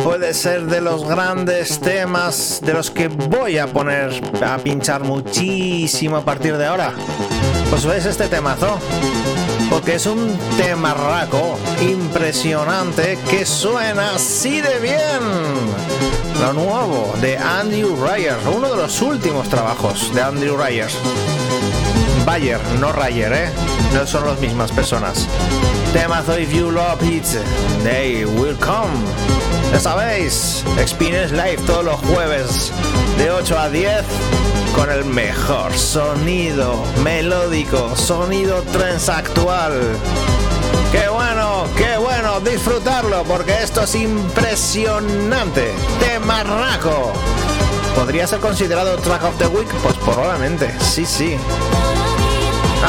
Puede 0.03 0.33
ser 0.33 0.65
de 0.65 0.81
los 0.81 1.07
grandes 1.07 1.79
temas 1.79 2.61
de 2.63 2.73
los 2.73 2.89
que 2.89 3.09
voy 3.09 3.59
a 3.59 3.67
poner 3.67 4.19
a 4.43 4.57
pinchar 4.57 5.03
muchísimo 5.03 6.17
a 6.17 6.21
partir 6.21 6.57
de 6.57 6.65
ahora. 6.65 6.93
Pues 7.69 7.85
ves 7.85 8.07
este 8.07 8.27
temazo. 8.27 8.79
Porque 9.69 9.95
es 9.95 10.07
un 10.07 10.35
temarraco 10.57 11.59
impresionante 11.79 13.19
que 13.29 13.45
suena 13.45 14.15
así 14.15 14.61
de 14.61 14.79
bien. 14.79 15.84
Lo 16.41 16.53
nuevo 16.53 17.13
de 17.21 17.37
Andrew 17.37 17.95
Ryer, 17.95 18.37
uno 18.53 18.69
de 18.69 18.77
los 18.77 19.01
últimos 19.01 19.47
trabajos 19.49 20.13
de 20.13 20.21
Andrew 20.21 20.57
Ryer. 20.57 20.89
Bayer, 22.25 22.59
no 22.79 22.91
Ryer, 22.91 23.33
¿eh? 23.33 23.49
No 23.93 24.05
son 24.05 24.27
las 24.27 24.39
mismas 24.39 24.71
personas. 24.71 25.27
Temazo 25.93 26.37
If 26.37 26.51
You 26.53 26.71
Love 26.71 27.01
It, 27.03 27.25
They 27.83 28.25
Will 28.25 28.57
Come. 28.57 28.93
Ya 29.71 29.79
sabéis, 29.79 30.63
Experience 30.77 31.33
Live 31.33 31.61
todos 31.65 31.85
los 31.85 31.99
jueves 32.01 32.71
de 33.17 33.31
8 33.31 33.57
a 33.57 33.69
10 33.69 34.03
con 34.75 34.91
el 34.91 35.05
mejor 35.05 35.73
sonido 35.77 36.83
melódico, 37.03 37.95
sonido 37.95 38.61
transactual. 38.73 39.73
Qué 40.91 41.07
bueno, 41.07 41.44
qué 41.75 41.97
bueno 41.97 42.39
disfrutarlo 42.39 43.23
porque 43.23 43.63
esto 43.63 43.83
es 43.83 43.95
impresionante. 43.95 45.73
Temarraco. 45.99 47.13
¿Podría 47.95 48.27
ser 48.27 48.39
considerado 48.39 48.97
Track 48.97 49.23
of 49.23 49.37
the 49.37 49.47
Week? 49.47 49.67
Pues 49.81 49.95
probablemente, 49.97 50.73
sí, 50.79 51.05
sí. 51.05 51.37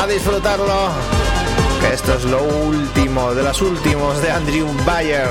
A 0.00 0.06
disfrutarlo. 0.06 0.90
Que 1.80 1.94
esto 1.94 2.14
es 2.14 2.24
lo 2.24 2.42
último 2.42 3.34
de 3.34 3.42
los 3.42 3.60
últimos 3.62 4.20
de 4.22 4.30
Andrew 4.30 4.66
Bayer. 4.84 5.28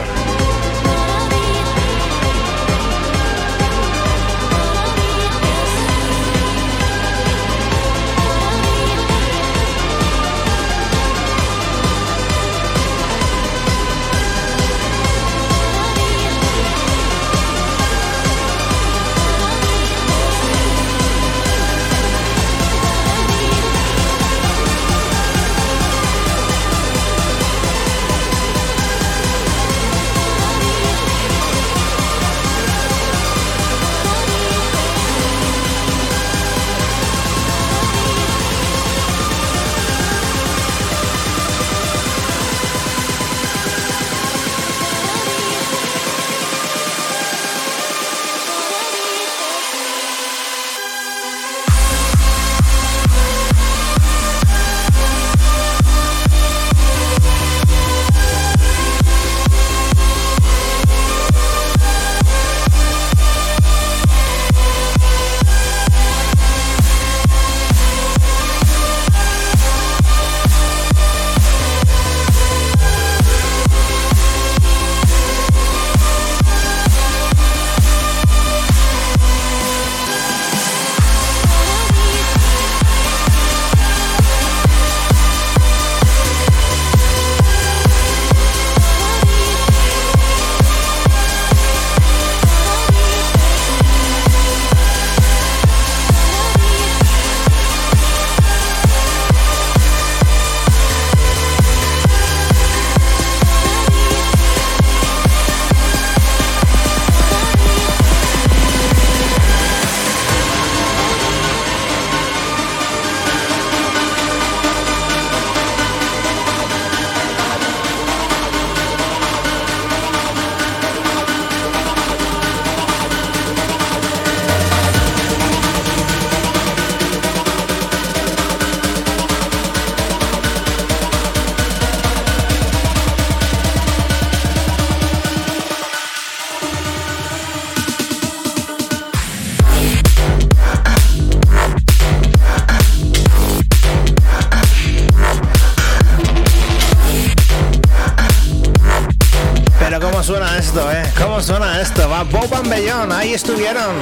Estuvieron. 153.36 153.95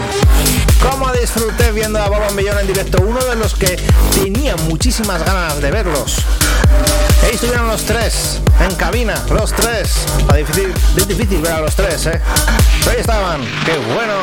Cómo 0.79 1.11
disfruté 1.11 1.71
viendo 1.71 1.99
a 1.99 2.07
Bob 2.07 2.35
Bellón 2.35 2.59
en 2.59 2.67
directo, 2.67 3.01
uno 3.01 3.19
de 3.25 3.35
los 3.35 3.55
que 3.55 3.77
tenía 4.13 4.55
muchísimas 4.55 5.25
ganas 5.25 5.59
de 5.59 5.71
verlos. 5.71 6.17
Ahí 7.23 7.31
estuvieron 7.33 7.67
los 7.67 7.83
tres, 7.83 8.41
en 8.59 8.75
cabina, 8.75 9.15
los 9.31 9.51
tres. 9.53 10.05
difícil, 10.35 10.71
es 10.95 11.07
difícil 11.07 11.41
ver 11.41 11.53
a 11.53 11.61
los 11.61 11.75
tres, 11.75 12.05
¿eh? 12.05 12.21
ahí 12.87 12.97
estaban, 12.99 13.41
qué 13.65 13.75
bueno. 13.93 14.13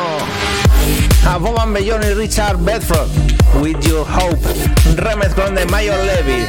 A 1.26 1.38
Bob 1.38 1.72
Bellón 1.72 2.04
y 2.04 2.14
Richard 2.14 2.58
Bedford, 2.58 3.08
With 3.54 3.80
Your 3.80 4.06
Hope, 4.08 4.48
remezclón 4.94 5.56
de 5.56 5.66
Mayor 5.66 5.98
Levy. 6.04 6.46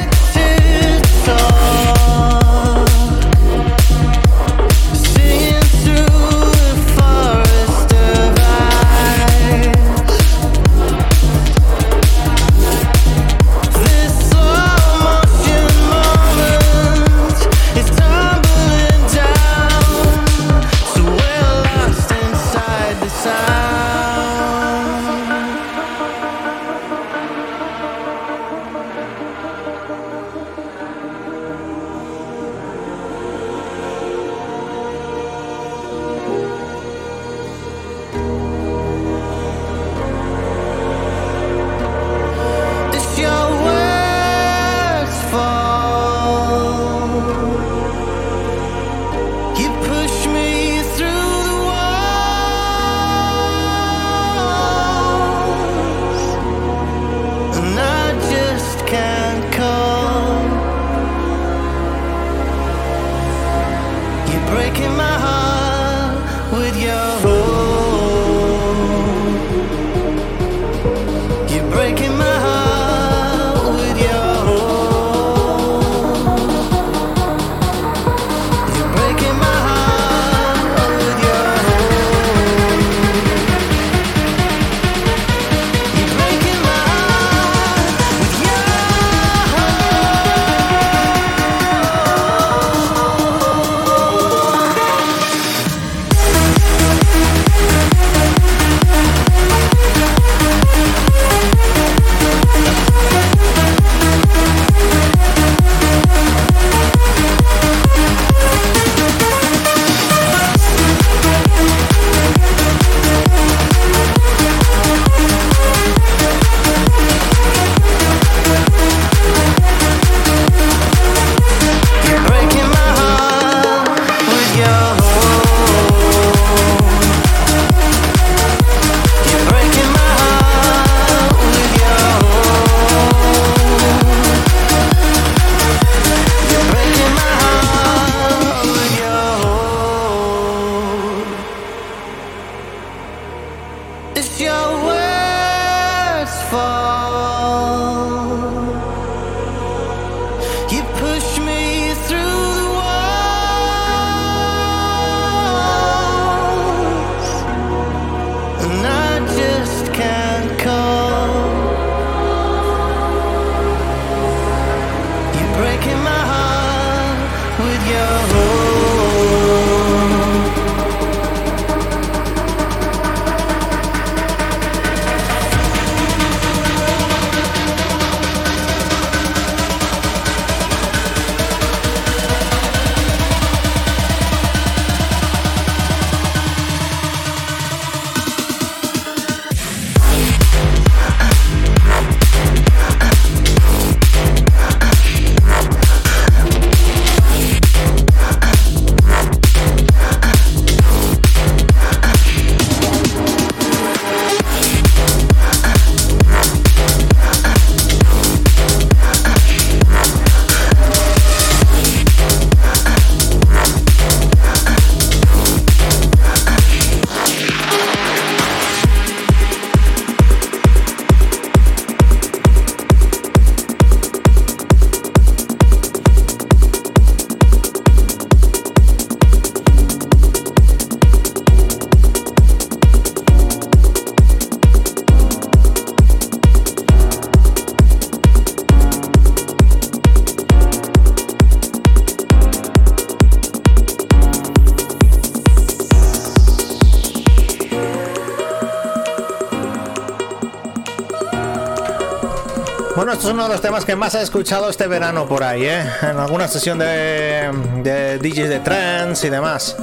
Más 254.02 254.16
he 254.16 254.22
escuchado 254.22 254.68
este 254.68 254.88
verano 254.88 255.28
por 255.28 255.44
ahí, 255.44 255.64
¿eh? 255.64 255.84
En 256.02 256.18
alguna 256.18 256.48
sesión 256.48 256.76
de, 256.76 257.48
de 257.84 258.18
DJs 258.18 258.48
de 258.48 258.58
trance 258.58 259.24
y 259.24 259.30
demás. 259.30 259.76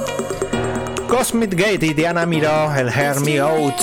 Cosmic 1.08 1.54
Gate 1.54 1.86
y 1.86 1.94
Diana 1.94 2.26
Miró, 2.26 2.70
el 2.74 2.90
Hear 2.90 3.20
Me 3.20 3.38
Out. 3.38 3.80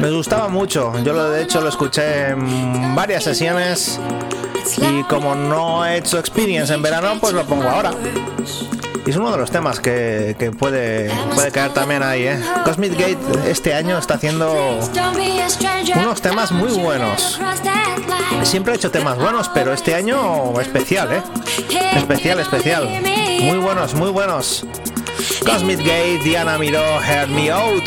Me 0.00 0.10
gustaba 0.10 0.48
mucho, 0.48 0.92
yo 1.02 1.14
lo, 1.14 1.30
de 1.30 1.44
hecho 1.44 1.62
lo 1.62 1.70
escuché 1.70 2.28
en 2.28 2.94
varias 2.94 3.24
sesiones 3.24 3.98
y 4.76 5.02
como 5.04 5.34
no 5.34 5.86
he 5.86 5.96
hecho 5.96 6.18
experience 6.18 6.74
en 6.74 6.82
verano, 6.82 7.16
pues 7.22 7.32
lo 7.32 7.46
pongo 7.46 7.66
ahora. 7.70 7.92
Y 9.06 9.10
es 9.10 9.16
uno 9.16 9.32
de 9.32 9.38
los 9.38 9.50
temas 9.50 9.80
que, 9.80 10.36
que 10.38 10.52
puede, 10.52 11.10
puede 11.34 11.50
caer 11.50 11.72
también 11.72 12.02
ahí, 12.02 12.26
¿eh? 12.26 12.38
Cosmic 12.64 12.92
Gate 12.92 13.50
este 13.50 13.72
año 13.72 13.96
está 13.96 14.14
haciendo 14.14 14.78
unos 15.96 16.20
temas 16.20 16.52
muy 16.52 16.70
buenos. 16.70 17.40
Siempre 18.42 18.72
he 18.72 18.76
hecho 18.76 18.90
temas 18.90 19.16
buenos, 19.18 19.48
pero 19.48 19.72
este 19.72 19.94
año 19.94 20.60
especial, 20.60 21.12
¿eh? 21.12 21.22
Especial, 21.96 22.40
especial. 22.40 22.88
Muy 23.40 23.58
buenos, 23.58 23.94
muy 23.94 24.10
buenos. 24.10 24.66
Cosmic 25.44 25.78
Gate, 25.78 26.20
Diana 26.24 26.58
Miró, 26.58 27.00
Hear 27.00 27.28
Me 27.28 27.50
Out. 27.50 27.84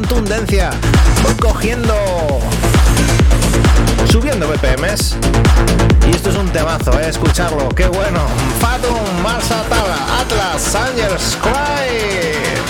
contundencia. 0.00 0.70
Voy 1.22 1.34
cogiendo. 1.34 1.94
Subiendo 4.10 4.48
BPMs. 4.48 5.16
Y 6.06 6.10
esto 6.10 6.30
es 6.30 6.36
un 6.36 6.48
temazo, 6.48 6.98
¿eh? 6.98 7.08
escucharlo. 7.08 7.68
Qué 7.70 7.86
bueno. 7.86 8.20
Fatum, 8.60 9.22
Marsa 9.22 9.62
Atlas, 10.20 10.74
Angels 10.74 11.36
Cry. 11.42 12.69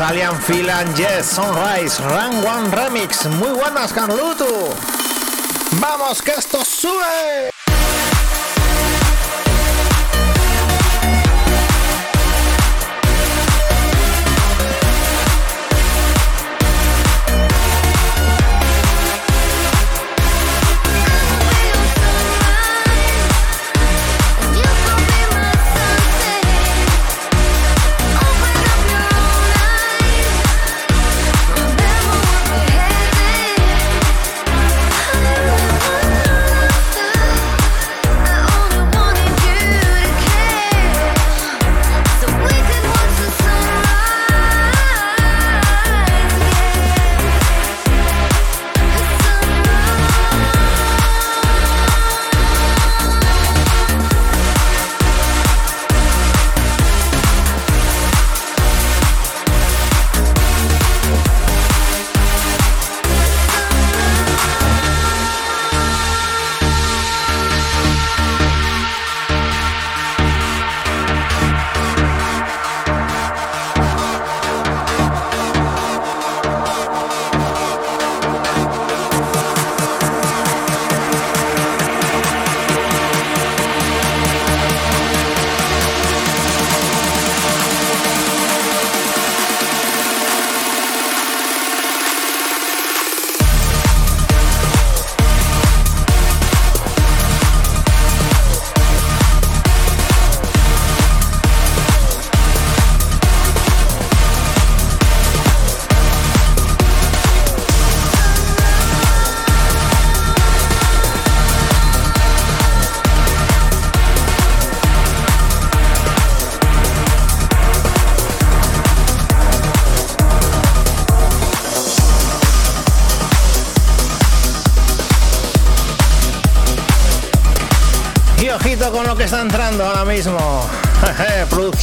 Alien 0.00 0.34
Feel 0.42 0.68
and 0.68 0.98
Yes, 0.98 1.26
Sunrise, 1.26 2.00
Run 2.00 2.44
One 2.44 2.70
Remix. 2.70 3.26
Muy 3.26 3.50
buenas, 3.52 3.92
Carluto. 3.92 4.74
Vamos, 5.80 6.20
que 6.20 6.32
esto 6.32 6.62
sube. 6.64 7.55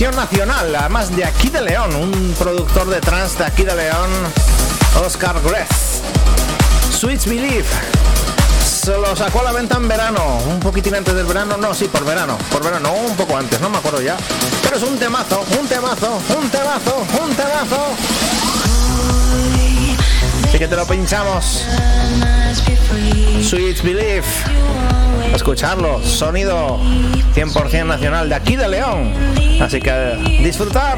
Nacional, 0.02 0.76
además 0.76 1.16
de 1.16 1.24
aquí 1.24 1.50
de 1.50 1.62
León, 1.62 1.96
un 1.96 2.36
productor 2.38 2.90
de 2.90 3.00
trance 3.00 3.38
de 3.38 3.46
aquí 3.46 3.64
de 3.64 3.76
León, 3.76 4.10
Oscar 5.06 5.40
Gress. 5.42 6.02
Switch 6.92 7.26
Belief. 7.26 7.66
Se 8.66 8.92
lo 8.92 9.16
sacó 9.16 9.42
a 9.42 9.44
la 9.44 9.52
venta 9.52 9.78
en 9.78 9.88
verano, 9.88 10.40
un 10.48 10.60
poquitín 10.60 10.96
antes 10.96 11.14
del 11.14 11.26
verano, 11.26 11.58
no, 11.58 11.76
sí, 11.76 11.86
por 11.86 12.04
verano, 12.04 12.38
por 12.52 12.64
verano, 12.64 12.92
un 12.92 13.16
poco 13.16 13.38
antes, 13.38 13.62
no 13.62 13.70
me 13.70 13.78
acuerdo 13.78 14.02
ya. 14.02 14.18
Pero 14.64 14.78
es 14.78 14.84
un 14.84 14.98
temazo, 14.98 15.46
un 15.60 15.68
temazo, 15.68 16.20
un 16.38 16.50
temazo, 16.50 17.08
un 17.24 17.36
temazo. 17.36 17.88
Así 20.48 20.58
que 20.58 20.68
te 20.68 20.76
lo 20.76 20.86
pinchamos. 20.88 21.66
Sweet 23.42 23.82
Belief 23.84 24.26
escucharlo. 25.34 26.02
Sonido 26.04 26.80
100% 27.36 27.86
nacional 27.86 28.30
de 28.30 28.36
aquí 28.36 28.56
de 28.56 28.68
León. 28.68 29.14
Así 29.62 29.80
que 29.80 29.92
disfrutar. 30.42 30.98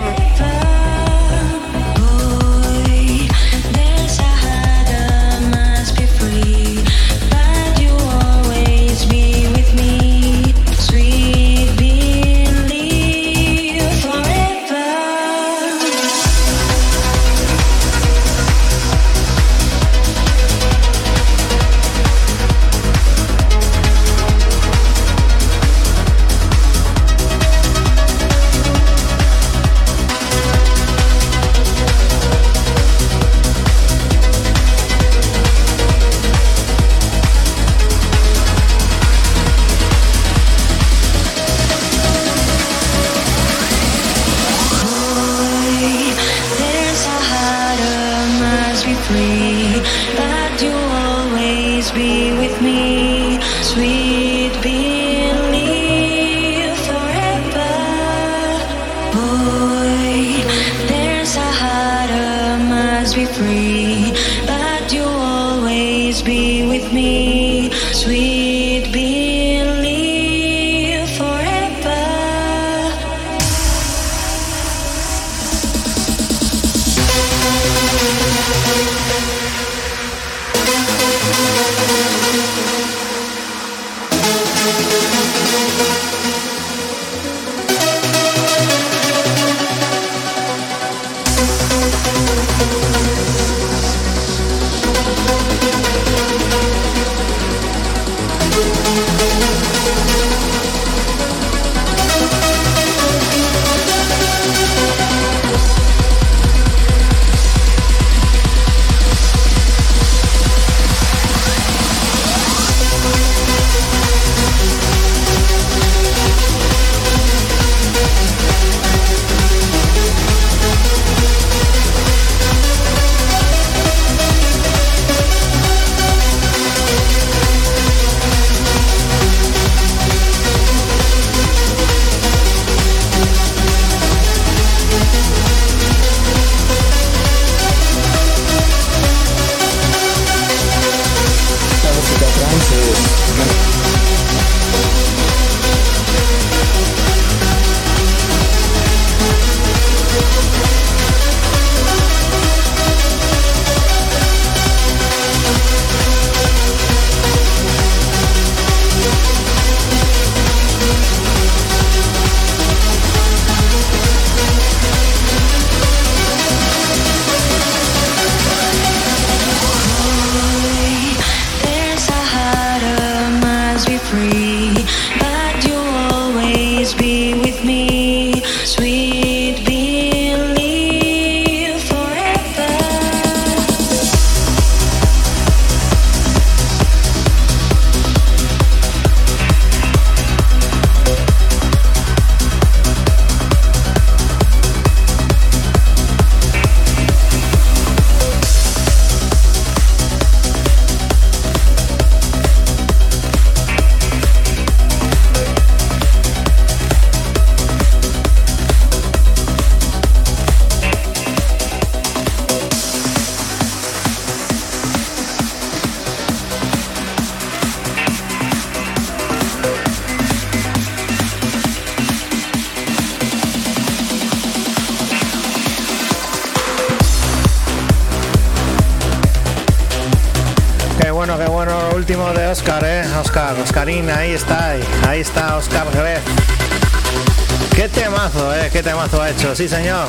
Sí 239.55 239.69
señor. 239.69 240.07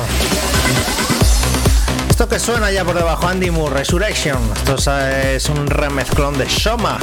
Esto 2.09 2.27
que 2.27 2.37
suena 2.39 2.69
ya 2.69 2.83
por 2.83 2.95
debajo, 2.95 3.27
Andy 3.27 3.49
Moore, 3.49 3.75
Resurrection. 3.75 4.37
Esto 4.55 4.75
es, 5.07 5.47
un 5.47 5.67
remezclón 5.67 6.37
de 6.37 6.45
Shoma. 6.47 6.97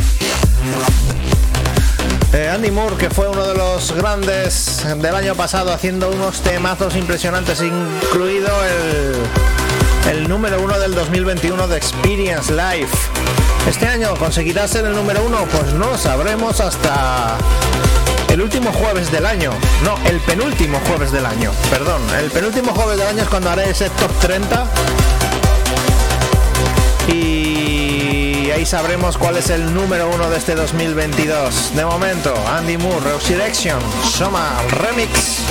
Eh, 2.34 2.50
Andy 2.52 2.70
Moore, 2.70 2.96
que 2.96 3.08
fue 3.08 3.28
uno 3.28 3.46
de 3.46 3.54
los 3.54 3.92
grandes 3.92 4.84
del 4.84 5.14
año 5.14 5.34
pasado, 5.34 5.72
haciendo 5.72 6.10
unos 6.10 6.40
temazos 6.40 6.96
impresionantes, 6.96 7.62
incluido 7.62 8.50
el, 8.64 10.12
el 10.12 10.28
número 10.28 10.60
uno 10.60 10.78
del 10.78 10.94
2021 10.94 11.66
de 11.68 11.76
Experience 11.78 12.52
Live. 12.52 12.90
Este 13.66 13.86
año 13.86 14.14
conseguirá 14.16 14.68
ser 14.68 14.84
el 14.84 14.94
número 14.94 15.24
uno, 15.24 15.46
pues 15.50 15.72
no 15.72 15.96
sabremos 15.96 16.60
hasta 16.60 17.38
el 18.34 18.42
último 18.42 18.72
jueves 18.72 19.12
del 19.12 19.26
año. 19.26 19.52
No, 19.84 19.96
el 20.08 20.18
penúltimo 20.18 20.80
jueves 20.88 21.12
del 21.12 21.24
año. 21.24 21.52
Perdón, 21.70 22.02
el 22.18 22.32
penúltimo 22.32 22.72
jueves 22.72 22.98
del 22.98 23.06
año 23.06 23.22
es 23.22 23.28
cuando 23.28 23.50
haré 23.50 23.70
ese 23.70 23.88
top 23.90 24.10
30. 24.20 24.66
Y 27.12 28.50
ahí 28.50 28.66
sabremos 28.66 29.16
cuál 29.18 29.36
es 29.36 29.50
el 29.50 29.72
número 29.72 30.10
uno 30.10 30.28
de 30.30 30.38
este 30.38 30.56
2022. 30.56 31.76
De 31.76 31.84
momento, 31.84 32.34
Andy 32.48 32.76
Moore, 32.76 33.12
Resurrection, 33.12 33.80
Soma 34.02 34.60
Remix. 34.68 35.44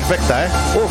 Perfecta, 0.00 0.46
¿eh? 0.46 0.48
Uf, 0.76 0.90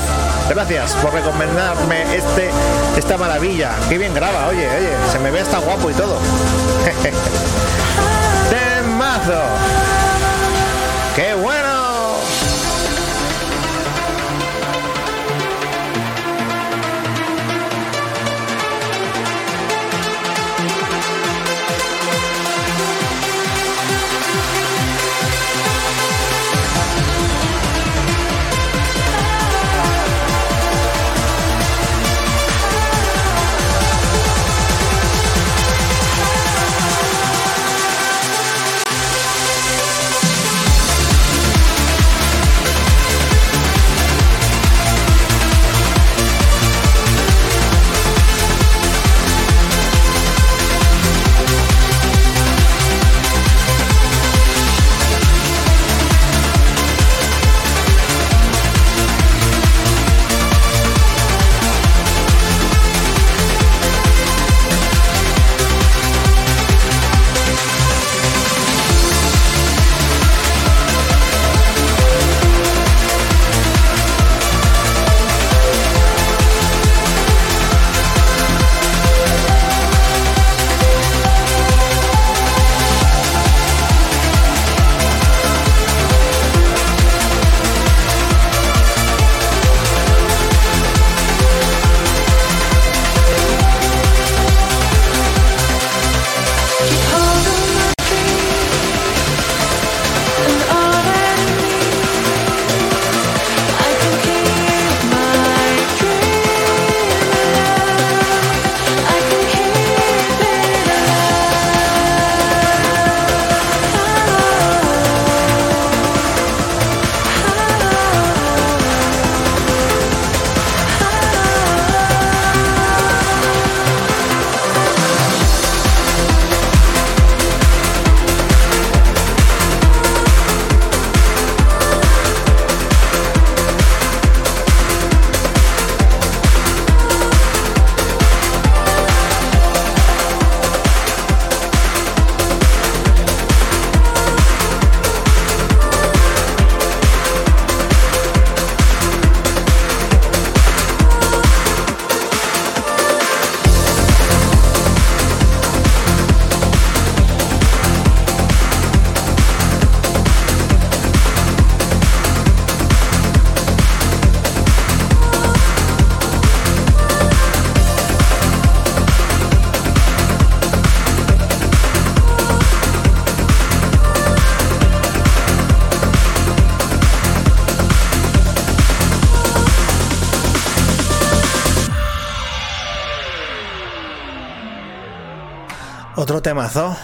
gracias 0.49 0.93
por 0.95 1.13
recomendarme 1.13 2.15
este, 2.15 2.49
esta 2.97 3.17
maravilla. 3.17 3.71
Qué 3.89 3.97
bien 3.97 4.13
graba, 4.13 4.47
oye, 4.47 4.67
oye, 4.67 4.89
se 5.11 5.19
me 5.19 5.31
ve 5.31 5.41
hasta 5.41 5.59
guapo 5.59 5.89
y 5.89 5.93
todo. 5.93 6.19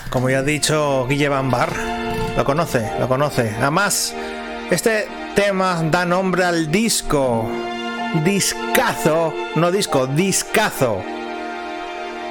como 0.09 0.29
ya 0.29 0.39
ha 0.39 0.43
dicho 0.43 1.07
Guille 1.07 1.29
Bar, 1.29 1.71
lo 2.35 2.43
conoce, 2.43 2.91
lo 2.99 3.07
conoce. 3.07 3.55
Además, 3.57 4.13
este 4.69 5.07
tema 5.33 5.81
da 5.89 6.05
nombre 6.05 6.43
al 6.43 6.69
disco, 6.69 7.47
discazo, 8.25 9.33
no 9.55 9.71
disco, 9.71 10.07
discazo, 10.07 11.01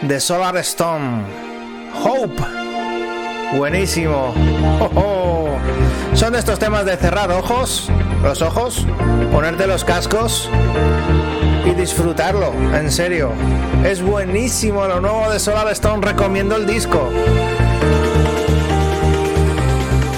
de 0.03 0.21
Solar 0.21 0.59
Stone, 0.59 1.23
Hope. 2.05 2.43
Buenísimo. 3.57 4.35
Oh, 4.81 4.91
oh. 4.95 5.57
Son 6.15 6.35
estos 6.35 6.59
temas 6.59 6.85
de 6.85 6.99
cerrar 6.99 7.31
ojos, 7.31 7.89
los 8.23 8.43
ojos, 8.43 8.87
ponerte 9.33 9.67
los 9.67 9.83
cascos 9.83 10.51
y 11.65 11.71
disfrutarlo, 11.75 12.53
en 12.75 12.91
serio. 12.91 13.33
Es 13.85 14.03
buenísimo 14.03 14.87
lo 14.87 15.01
nuevo 15.01 15.31
de 15.31 15.39
Solar 15.39 15.69
Stone, 15.73 16.05
recomiendo 16.05 16.57
el 16.57 16.67
disco. 16.67 17.11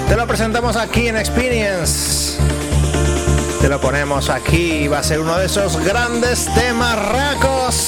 Te 0.07 0.15
lo 0.15 0.27
presentamos 0.27 0.75
aquí 0.75 1.07
en 1.07 1.17
Experience. 1.17 2.37
Te 3.61 3.69
lo 3.69 3.79
ponemos 3.81 4.29
aquí, 4.29 4.87
va 4.87 4.99
a 4.99 5.03
ser 5.03 5.19
uno 5.19 5.37
de 5.37 5.45
esos 5.45 5.77
grandes 5.83 6.47
temas 6.53 6.97
racos. 7.09 7.86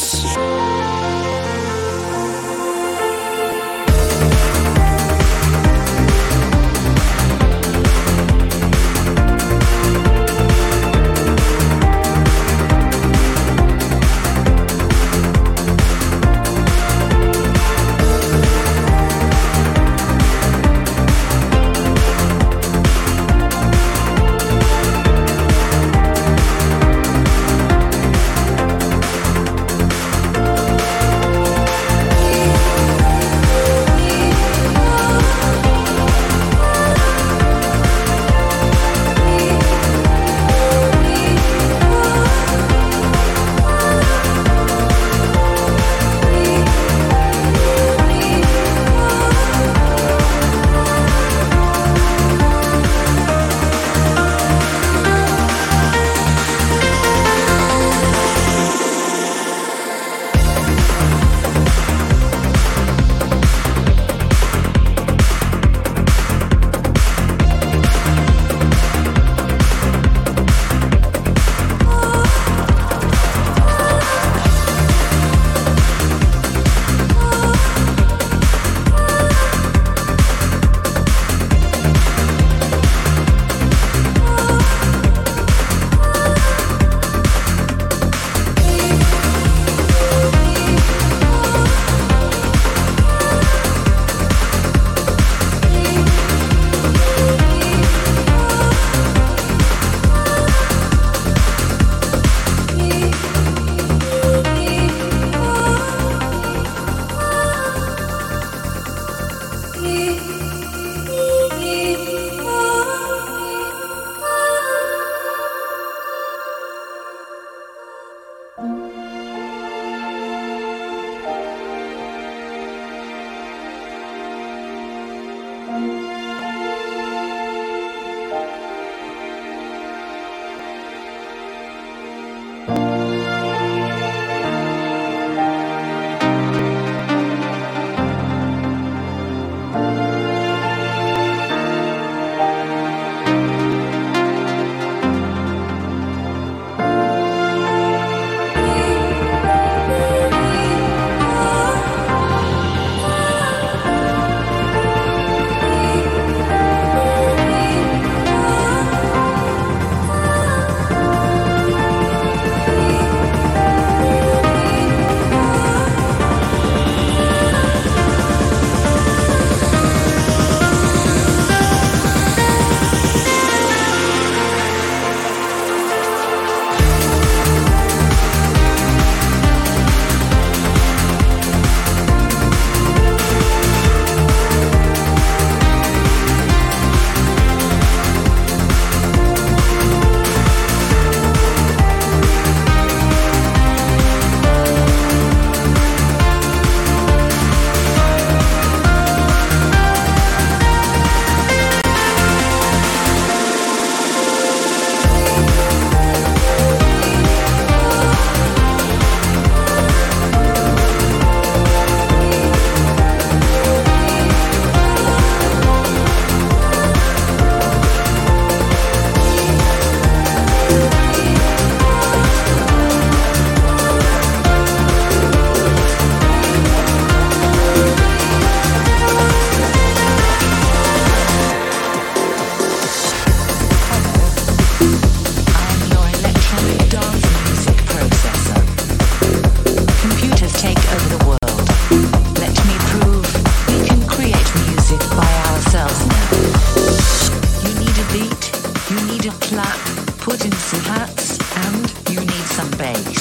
some 250.70 250.82
hats, 250.82 251.40
and 251.66 251.82
you 252.14 252.20
need 252.20 252.48
some 252.54 252.70
bass. 252.78 253.18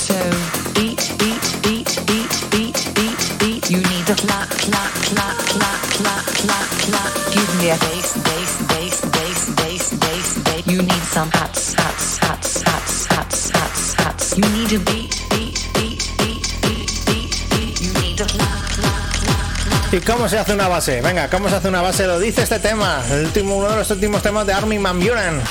So 0.00 0.16
beat, 0.72 1.04
beat, 1.20 1.44
beat, 1.60 1.92
beat, 2.08 2.32
beat, 2.48 2.78
beat, 2.96 3.20
beat. 3.38 3.70
You 3.70 3.80
need 3.92 4.08
a 4.08 4.16
clap, 4.16 4.48
clap, 4.48 4.92
clap, 5.04 5.36
clap, 5.52 5.82
clap, 5.92 6.24
clap, 6.40 6.68
clap. 6.88 7.12
Give 7.34 7.52
me 7.60 7.68
a 7.68 7.76
bass, 7.84 8.16
bass, 8.24 8.52
bass, 8.72 8.96
bass, 9.12 9.38
bass, 9.60 9.92
bass, 10.00 10.38
bass. 10.44 10.66
You 10.66 10.80
need 10.80 11.04
some 11.12 11.28
hats, 11.32 11.74
hats, 11.74 12.16
hats, 12.16 12.62
hats, 12.64 13.06
hats, 13.12 13.50
hats, 13.50 13.94
hats. 14.00 14.38
You 14.38 14.48
need 14.56 14.72
a 14.72 14.80
beat, 14.88 15.20
beat, 15.28 15.68
beat, 15.76 16.00
beat, 16.16 16.48
beat, 16.64 16.88
beat, 17.04 17.36
beat. 17.52 17.76
You 17.84 17.92
need 18.00 18.20
a 18.22 18.24
clap, 18.24 18.72
clap. 18.72 19.92
¿Y 19.92 20.00
cómo 20.00 20.30
se 20.30 20.38
hace 20.38 20.54
una 20.54 20.68
base? 20.68 21.02
Venga, 21.02 21.28
¿cómo 21.28 21.50
se 21.50 21.56
hace 21.56 21.68
una 21.68 21.82
base? 21.82 22.06
Lo 22.06 22.18
dice 22.18 22.42
este 22.42 22.58
tema, 22.58 23.02
el 23.10 23.26
último, 23.26 23.56
uno 23.56 23.68
de 23.68 23.76
los 23.76 23.90
últimos 23.90 24.22
temas 24.22 24.46
de 24.46 24.54
Armin 24.54 24.82
Van 24.82 24.98
Buren. 24.98 25.42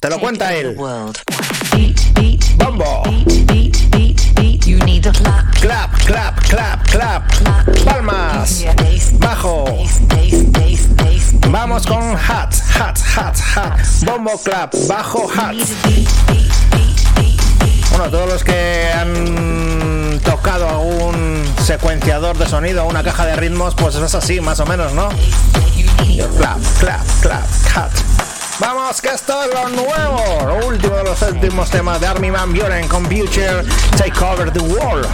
Te 0.00 0.08
lo 0.08 0.18
cuenta 0.18 0.54
él. 0.54 0.74
Bombo. 2.56 3.02
Clap, 5.60 5.94
clap, 6.04 6.48
clap, 6.48 6.88
clap. 6.88 7.22
Palmas. 7.84 8.64
Bajo. 9.18 9.64
Vamos 11.48 11.86
con 11.86 12.16
hats, 12.16 12.62
hats, 12.74 13.02
hats, 13.16 13.42
hats. 13.56 14.04
Bombo, 14.04 14.38
clap, 14.42 14.74
bajo, 14.88 15.28
hats. 15.30 15.74
Bueno, 17.90 18.10
todos 18.10 18.28
los 18.28 18.44
que 18.44 18.88
han 18.94 20.20
tocado 20.24 20.68
algún 20.68 21.44
secuenciador 21.62 22.38
de 22.38 22.48
sonido, 22.48 22.86
una 22.86 23.02
caja 23.02 23.26
de 23.26 23.36
ritmos, 23.36 23.74
pues 23.74 23.96
es 23.96 24.14
así, 24.14 24.40
más 24.40 24.60
o 24.60 24.66
menos, 24.66 24.92
¿no? 24.94 25.08
Clap, 26.38 26.58
clap, 26.78 27.06
clap, 27.20 27.46
hat, 27.74 27.90
Vamos, 28.60 29.00
que 29.00 29.08
esto 29.08 29.42
es 29.42 29.54
lo 29.54 29.70
nuevo, 29.70 30.46
lo 30.46 30.66
último 30.66 30.94
de 30.96 31.04
los 31.04 31.22
últimos 31.22 31.70
temas 31.70 31.98
de 31.98 32.06
Army 32.06 32.28
Van 32.28 32.52
Buren, 32.52 32.86
Computer, 32.88 33.64
Take 33.96 34.22
Over 34.22 34.52
the 34.52 34.60
World. 34.60 35.08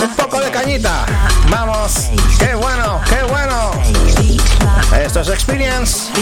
Un 0.00 0.16
poco 0.16 0.40
de 0.40 0.48
cañita. 0.52 1.04
Vamos, 1.50 2.10
qué 2.38 2.54
bueno, 2.54 3.00
qué 3.08 3.24
bueno. 3.24 3.72
Esto 5.04 5.20
es 5.22 5.28
Experience. 5.30 6.12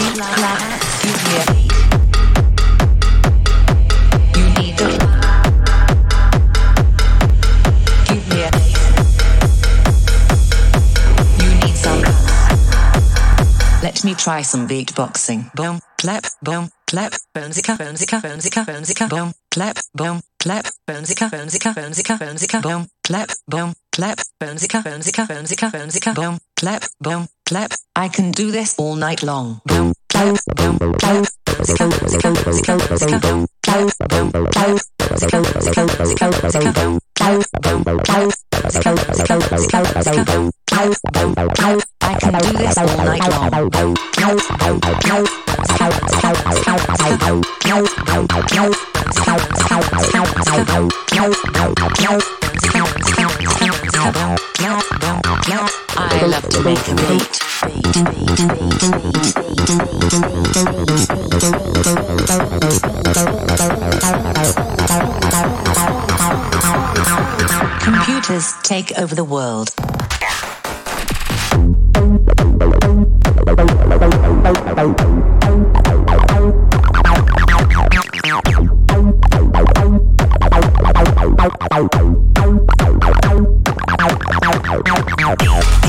Let 14.00 14.12
me 14.12 14.14
try 14.14 14.40
some 14.40 14.66
beatboxing. 14.66 15.52
Boom, 15.54 15.78
clap, 16.00 16.24
boom, 16.42 16.70
clap, 16.86 17.12
bonesica, 17.36 17.76
bonesica, 17.76 18.22
bonesica, 18.22 18.64
bonesica, 18.64 19.10
boom, 19.10 19.34
clap, 19.50 19.76
boom, 19.94 20.22
clap, 20.38 20.64
bonesica, 20.88 21.28
bonesica, 21.28 21.74
bonesica, 21.74 22.18
bonesica, 22.18 22.62
boom, 22.62 22.88
clap, 23.04 23.28
boom, 23.46 23.74
clap, 23.92 24.18
bonesica, 24.40 24.82
bonesica, 24.82 25.26
bonesica, 25.26 25.70
bonesica, 25.70 26.14
boom, 26.14 26.38
clap, 26.56 26.82
boom, 26.98 27.28
clap. 27.44 27.72
I 27.94 28.08
can 28.08 28.30
do 28.30 28.50
this 28.50 28.78
all 28.78 28.96
night 28.96 29.22
long. 29.22 29.60
Boom, 29.66 29.92
clap, 30.08 30.34
boom, 30.56 30.78
clap, 30.78 31.26
bonesica, 31.44 31.90
bonesica, 31.90 32.32
bonesica, 32.32 32.78
bonesica, 32.78 33.20
boom, 33.20 33.46
clap, 33.62 33.80
boom, 34.08 34.30
clap, 34.30 34.78
bonesica, 34.98 35.42
bonesica, 35.42 35.86
bonesica, 35.86 36.30
bonesica, 36.30 36.74
boom, 36.74 36.98
I 56.02 56.26
love 56.26 56.48
to 56.50 56.62
make 56.62 56.88
a 56.88 56.94
beat. 56.94 57.40
Computers 68.22 68.52
take 68.62 68.92
over 68.98 69.14
the 69.14 69.24
world. 69.24 69.70
Ow, 83.98 84.20
ow, 84.42 84.60
ow, 85.18 85.36
ow. 85.40 85.79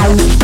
out. 0.00 0.39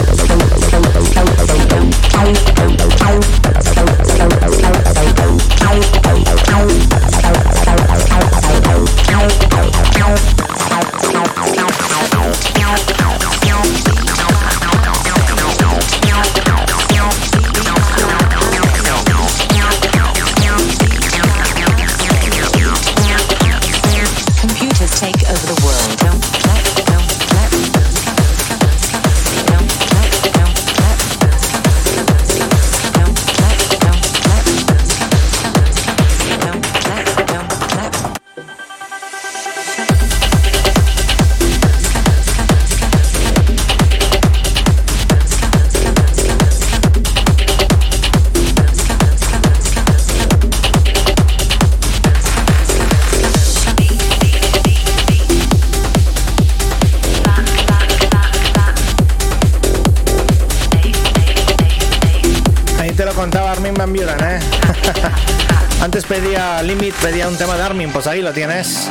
Pedía 66.05 66.63
Limit, 66.63 66.95
pedía 66.97 67.27
un 67.27 67.37
tema 67.39 67.57
de 67.57 67.63
Armin, 67.63 67.91
pues 67.91 68.07
ahí 68.07 68.21
lo 68.21 68.31
tienes. 68.31 68.87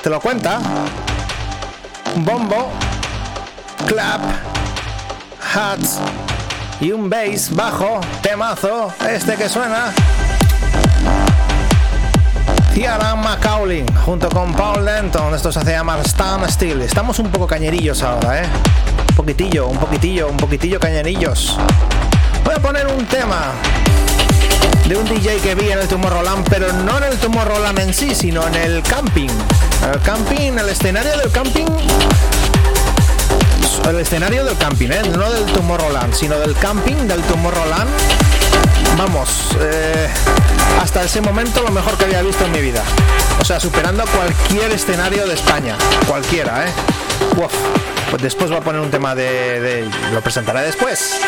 Te 0.00 0.08
lo 0.08 0.20
cuenta. 0.20 0.60
Bombo, 2.16 2.70
clap, 3.86 4.20
hats 5.54 5.98
y 6.80 6.92
un 6.92 7.10
bass 7.10 7.54
bajo, 7.54 8.00
temazo, 8.22 8.92
este 9.10 9.34
que 9.34 9.48
suena. 9.48 9.92
Ciara 12.74 13.16
Macaulay 13.16 13.84
junto 14.04 14.28
con 14.28 14.54
Paul 14.54 14.84
Denton, 14.84 15.34
esto 15.34 15.50
se 15.50 15.58
hace 15.58 15.72
llamar 15.72 16.00
Stand 16.06 16.48
Still. 16.48 16.80
Estamos 16.82 17.18
un 17.18 17.30
poco 17.30 17.46
cañerillos 17.48 18.02
ahora, 18.02 18.42
¿eh? 18.42 18.46
Un 19.10 19.16
poquitillo, 19.16 19.66
un 19.66 19.78
poquitillo, 19.78 20.28
un 20.28 20.36
poquitillo 20.36 20.78
cañerillos. 20.78 21.58
Voy 22.44 22.54
a 22.54 22.60
poner 22.60 22.86
un 22.86 23.04
tema 23.06 23.52
de 24.88 24.96
un 24.96 25.04
DJ 25.04 25.38
que 25.40 25.54
vi 25.54 25.70
en 25.70 25.78
el 25.78 25.86
Tomorrowland, 25.86 26.48
pero 26.48 26.72
no 26.72 26.96
en 26.96 27.04
el 27.04 27.18
Tomorrowland 27.18 27.78
en 27.78 27.92
sí, 27.92 28.14
sino 28.14 28.46
en 28.46 28.54
el 28.54 28.82
camping. 28.82 29.28
El 29.92 30.00
camping, 30.00 30.52
el 30.52 30.68
escenario 30.68 31.16
del 31.18 31.30
camping. 31.30 31.66
El 33.88 34.00
escenario 34.00 34.44
del 34.44 34.56
camping, 34.56 34.88
¿eh? 34.88 35.02
no 35.16 35.30
del 35.30 35.44
Tomorrowland, 35.46 36.14
sino 36.14 36.38
del 36.38 36.54
camping 36.54 37.06
del 37.06 37.20
Tomorrowland 37.22 37.90
vamos, 38.96 39.56
eh, 39.60 40.08
hasta 40.80 41.04
ese 41.04 41.20
momento 41.20 41.62
lo 41.62 41.70
mejor 41.70 41.96
que 41.96 42.04
había 42.04 42.22
visto 42.22 42.44
en 42.44 42.52
mi 42.52 42.60
vida. 42.60 42.82
O 43.40 43.44
sea, 43.44 43.60
superando 43.60 44.04
cualquier 44.06 44.72
escenario 44.72 45.26
de 45.26 45.34
España, 45.34 45.76
cualquiera, 46.06 46.66
¿eh? 46.66 46.72
Uf, 47.36 47.52
pues 48.10 48.22
después 48.22 48.50
voy 48.50 48.58
a 48.58 48.62
poner 48.62 48.80
un 48.80 48.90
tema 48.90 49.14
de, 49.14 49.60
de 49.60 49.90
lo 50.12 50.20
presentaré 50.20 50.62
después. 50.62 51.20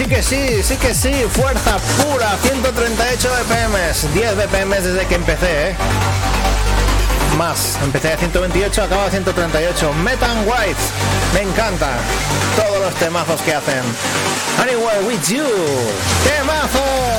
Sí, 0.00 0.06
que 0.06 0.22
sí, 0.22 0.62
sí 0.62 0.76
que 0.78 0.94
sí, 0.94 1.12
fuerza 1.30 1.76
pura, 2.02 2.38
138 2.42 3.28
BPM, 3.28 4.14
10 4.14 4.36
BPM 4.36 4.70
desde 4.70 5.06
que 5.06 5.14
empecé, 5.14 5.70
¿eh? 5.70 5.76
Más, 7.36 7.76
empecé 7.82 8.14
a 8.14 8.16
128, 8.16 8.82
acabo 8.82 9.02
a 9.02 9.10
138. 9.10 9.92
Metan 10.02 10.38
White, 10.46 10.80
me 11.34 11.42
encanta. 11.42 11.90
Todos 12.56 12.80
los 12.80 12.94
temazos 12.94 13.42
que 13.42 13.54
hacen. 13.54 13.82
Anywhere 14.62 15.00
with 15.06 15.22
you, 15.28 15.44
temazo. 16.24 17.09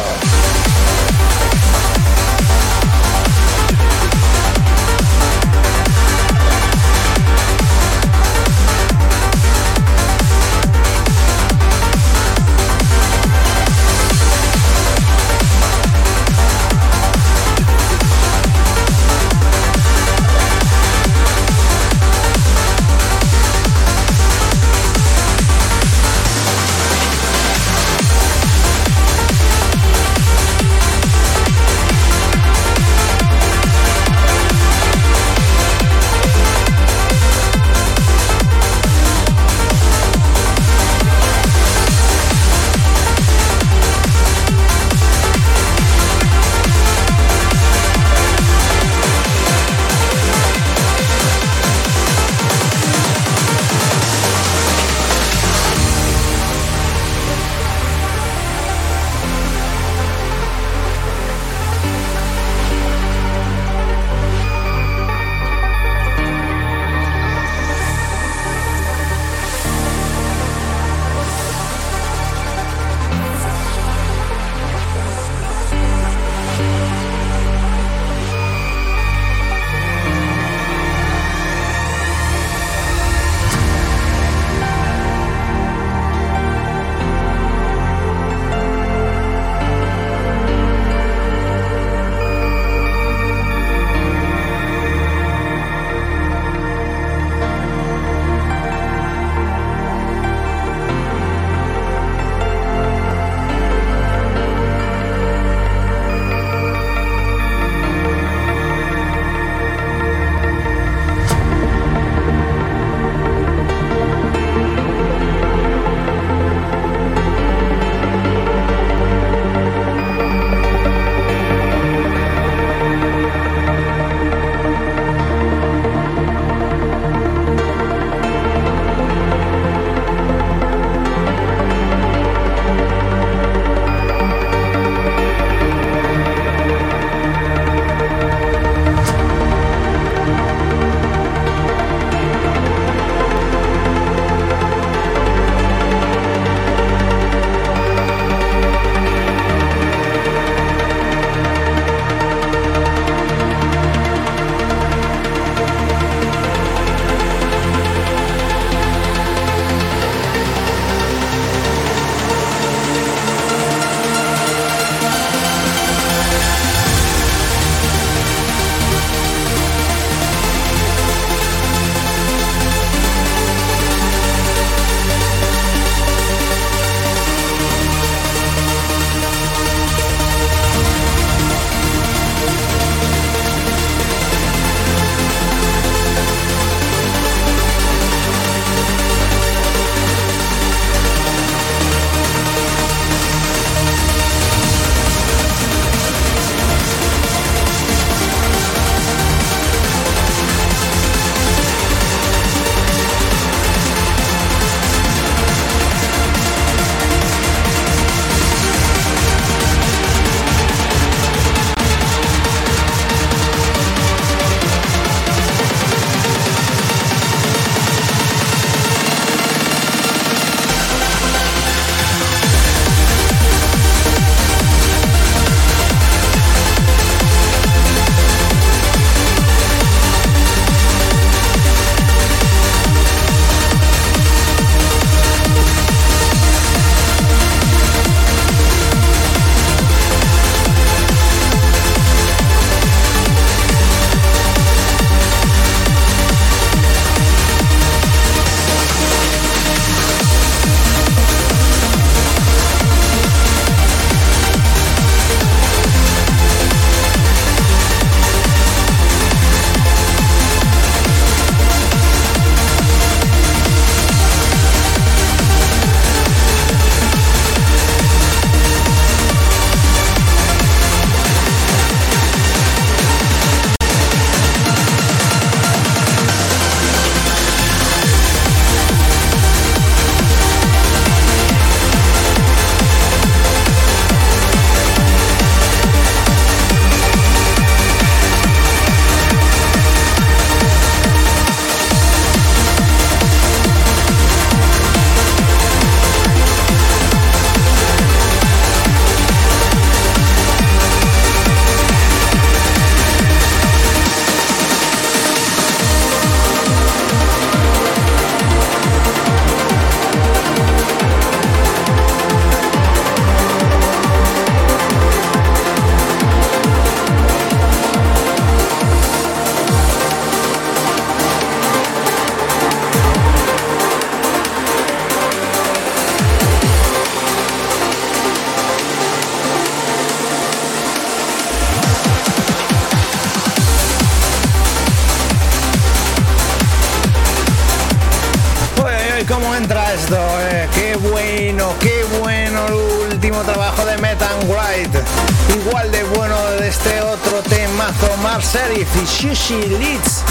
Temazo 347.43 348.17
Marcel 348.21 348.77
y 348.77 349.05
Shishi 349.05 349.55
Leeds. 349.55 350.23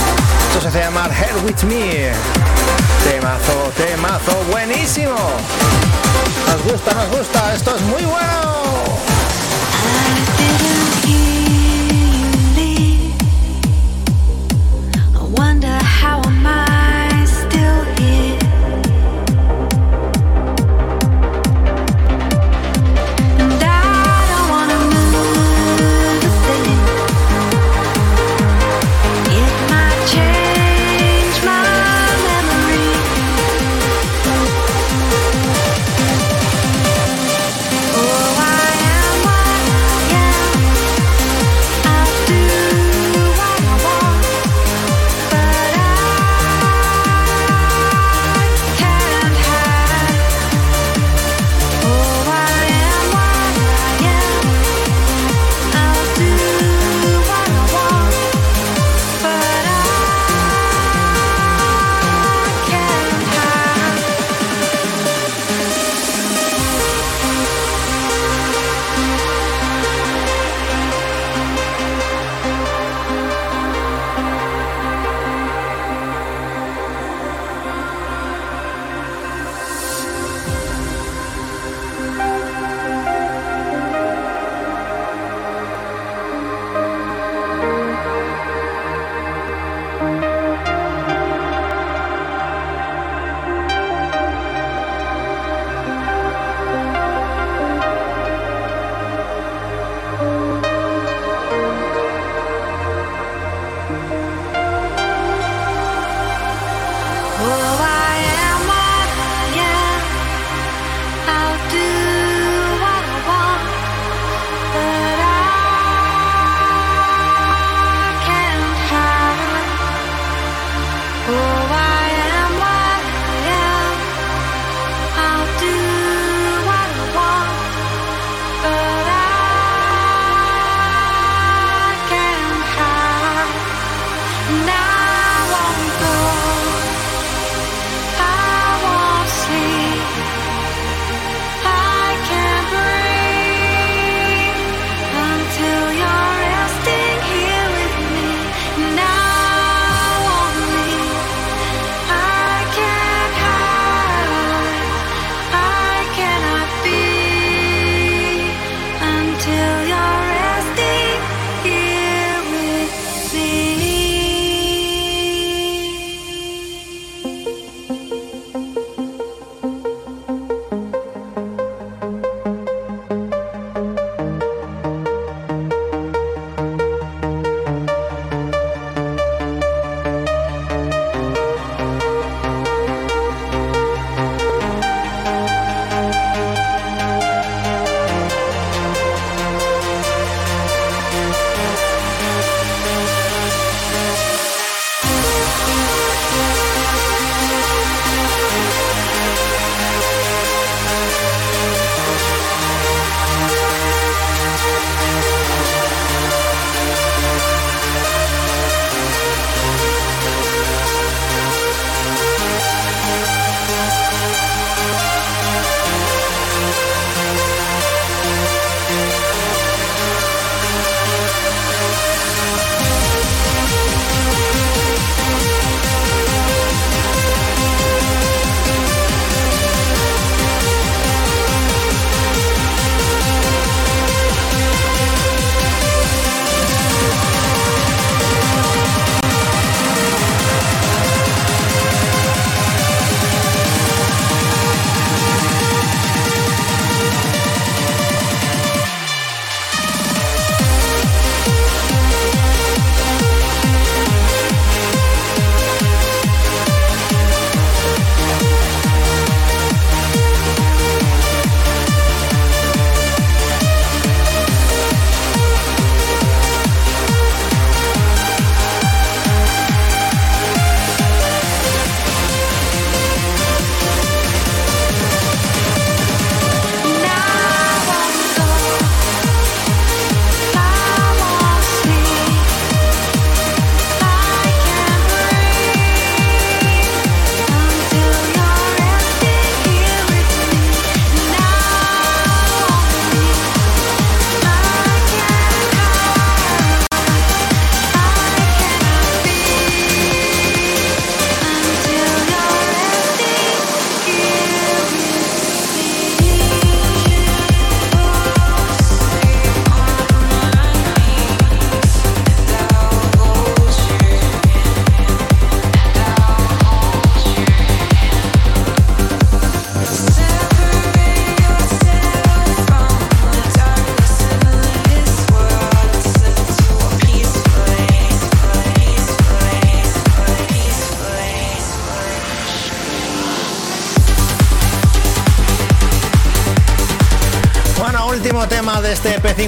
Esto 0.54 0.70
se 0.70 0.78
llama 0.78 1.08
Head 1.08 1.44
With 1.44 1.62
Me. 1.64 2.12
Temazo, 3.04 3.72
temazo, 3.76 4.44
buenísimo. 4.50 5.16
Nos 6.46 6.72
gusta, 6.72 6.94
nos 6.94 7.18
gusta, 7.18 7.54
esto 7.54 7.76
es 7.76 7.82
muy 7.82 8.02
bueno. 8.02 8.40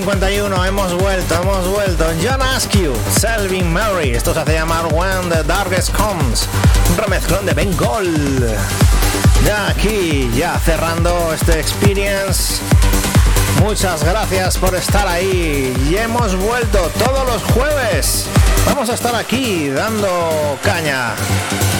9.51, 0.00 0.68
hemos 0.68 0.94
vuelto, 0.94 1.34
hemos 1.34 1.68
vuelto. 1.68 2.06
John 2.22 2.40
Askew, 2.40 2.94
Selvin 3.20 3.70
Mary, 3.70 4.12
esto 4.12 4.32
se 4.32 4.40
hace 4.40 4.54
llamar 4.54 4.86
When 4.86 5.28
the 5.28 5.42
Darkest 5.42 5.94
Comes, 5.94 6.48
un 6.90 6.96
remezclón 6.96 7.44
de 7.44 7.52
Ben 7.52 7.76
Gold. 7.76 8.56
Ya 9.44 9.68
aquí, 9.68 10.30
ya 10.34 10.58
cerrando 10.58 11.34
este 11.34 11.60
experience. 11.60 12.62
Muchas 13.60 14.02
gracias 14.02 14.56
por 14.56 14.74
estar 14.74 15.06
ahí 15.06 15.76
y 15.90 15.96
hemos 15.96 16.36
vuelto 16.36 16.90
todos 16.98 17.26
los 17.26 17.42
jueves. 17.52 18.28
Vamos 18.64 18.88
a 18.88 18.94
estar 18.94 19.14
aquí 19.14 19.68
dando 19.68 20.58
caña 20.62 21.10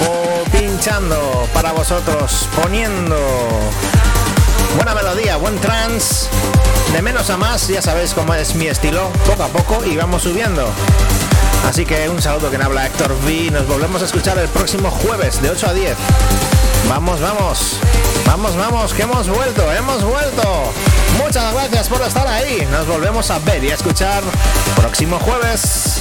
o 0.07 0.45
pinchando 0.51 1.49
para 1.55 1.73
vosotros, 1.73 2.47
poniendo 2.63 3.17
buena 4.77 4.95
melodía, 4.95 5.37
buen 5.37 5.59
trance 5.61 6.29
de 6.93 7.02
menos 7.02 7.31
a 7.31 7.36
más, 7.36 7.69
ya 7.69 7.81
sabéis 7.81 8.12
cómo 8.12 8.35
es 8.35 8.55
mi 8.55 8.66
estilo, 8.66 9.10
poco 9.27 9.44
a 9.44 9.48
poco 9.48 9.85
y 9.85 9.97
vamos 9.97 10.23
subiendo. 10.23 10.69
Así 11.66 11.86
que 11.86 12.09
un 12.09 12.20
saludo 12.20 12.51
que 12.51 12.56
habla 12.56 12.86
Héctor 12.86 13.12
V. 13.24 13.51
Nos 13.51 13.66
volvemos 13.66 14.02
a 14.02 14.05
escuchar 14.05 14.36
el 14.39 14.48
próximo 14.48 14.90
jueves 14.90 15.40
de 15.40 15.51
8 15.51 15.66
a 15.69 15.73
10. 15.73 15.97
Vamos, 16.89 17.20
vamos, 17.20 17.78
vamos, 18.27 18.56
vamos, 18.56 18.93
que 18.93 19.02
hemos 19.02 19.28
vuelto, 19.28 19.73
hemos 19.73 20.02
vuelto. 20.05 20.73
Muchas 21.24 21.52
gracias 21.55 21.89
por 21.89 22.02
estar 22.02 22.27
ahí. 22.27 22.66
Nos 22.70 22.86
volvemos 22.86 23.31
a 23.31 23.39
ver 23.40 23.62
y 23.64 23.70
a 23.70 23.74
escuchar 23.74 24.23
próximo 24.77 25.19
jueves. 25.19 25.91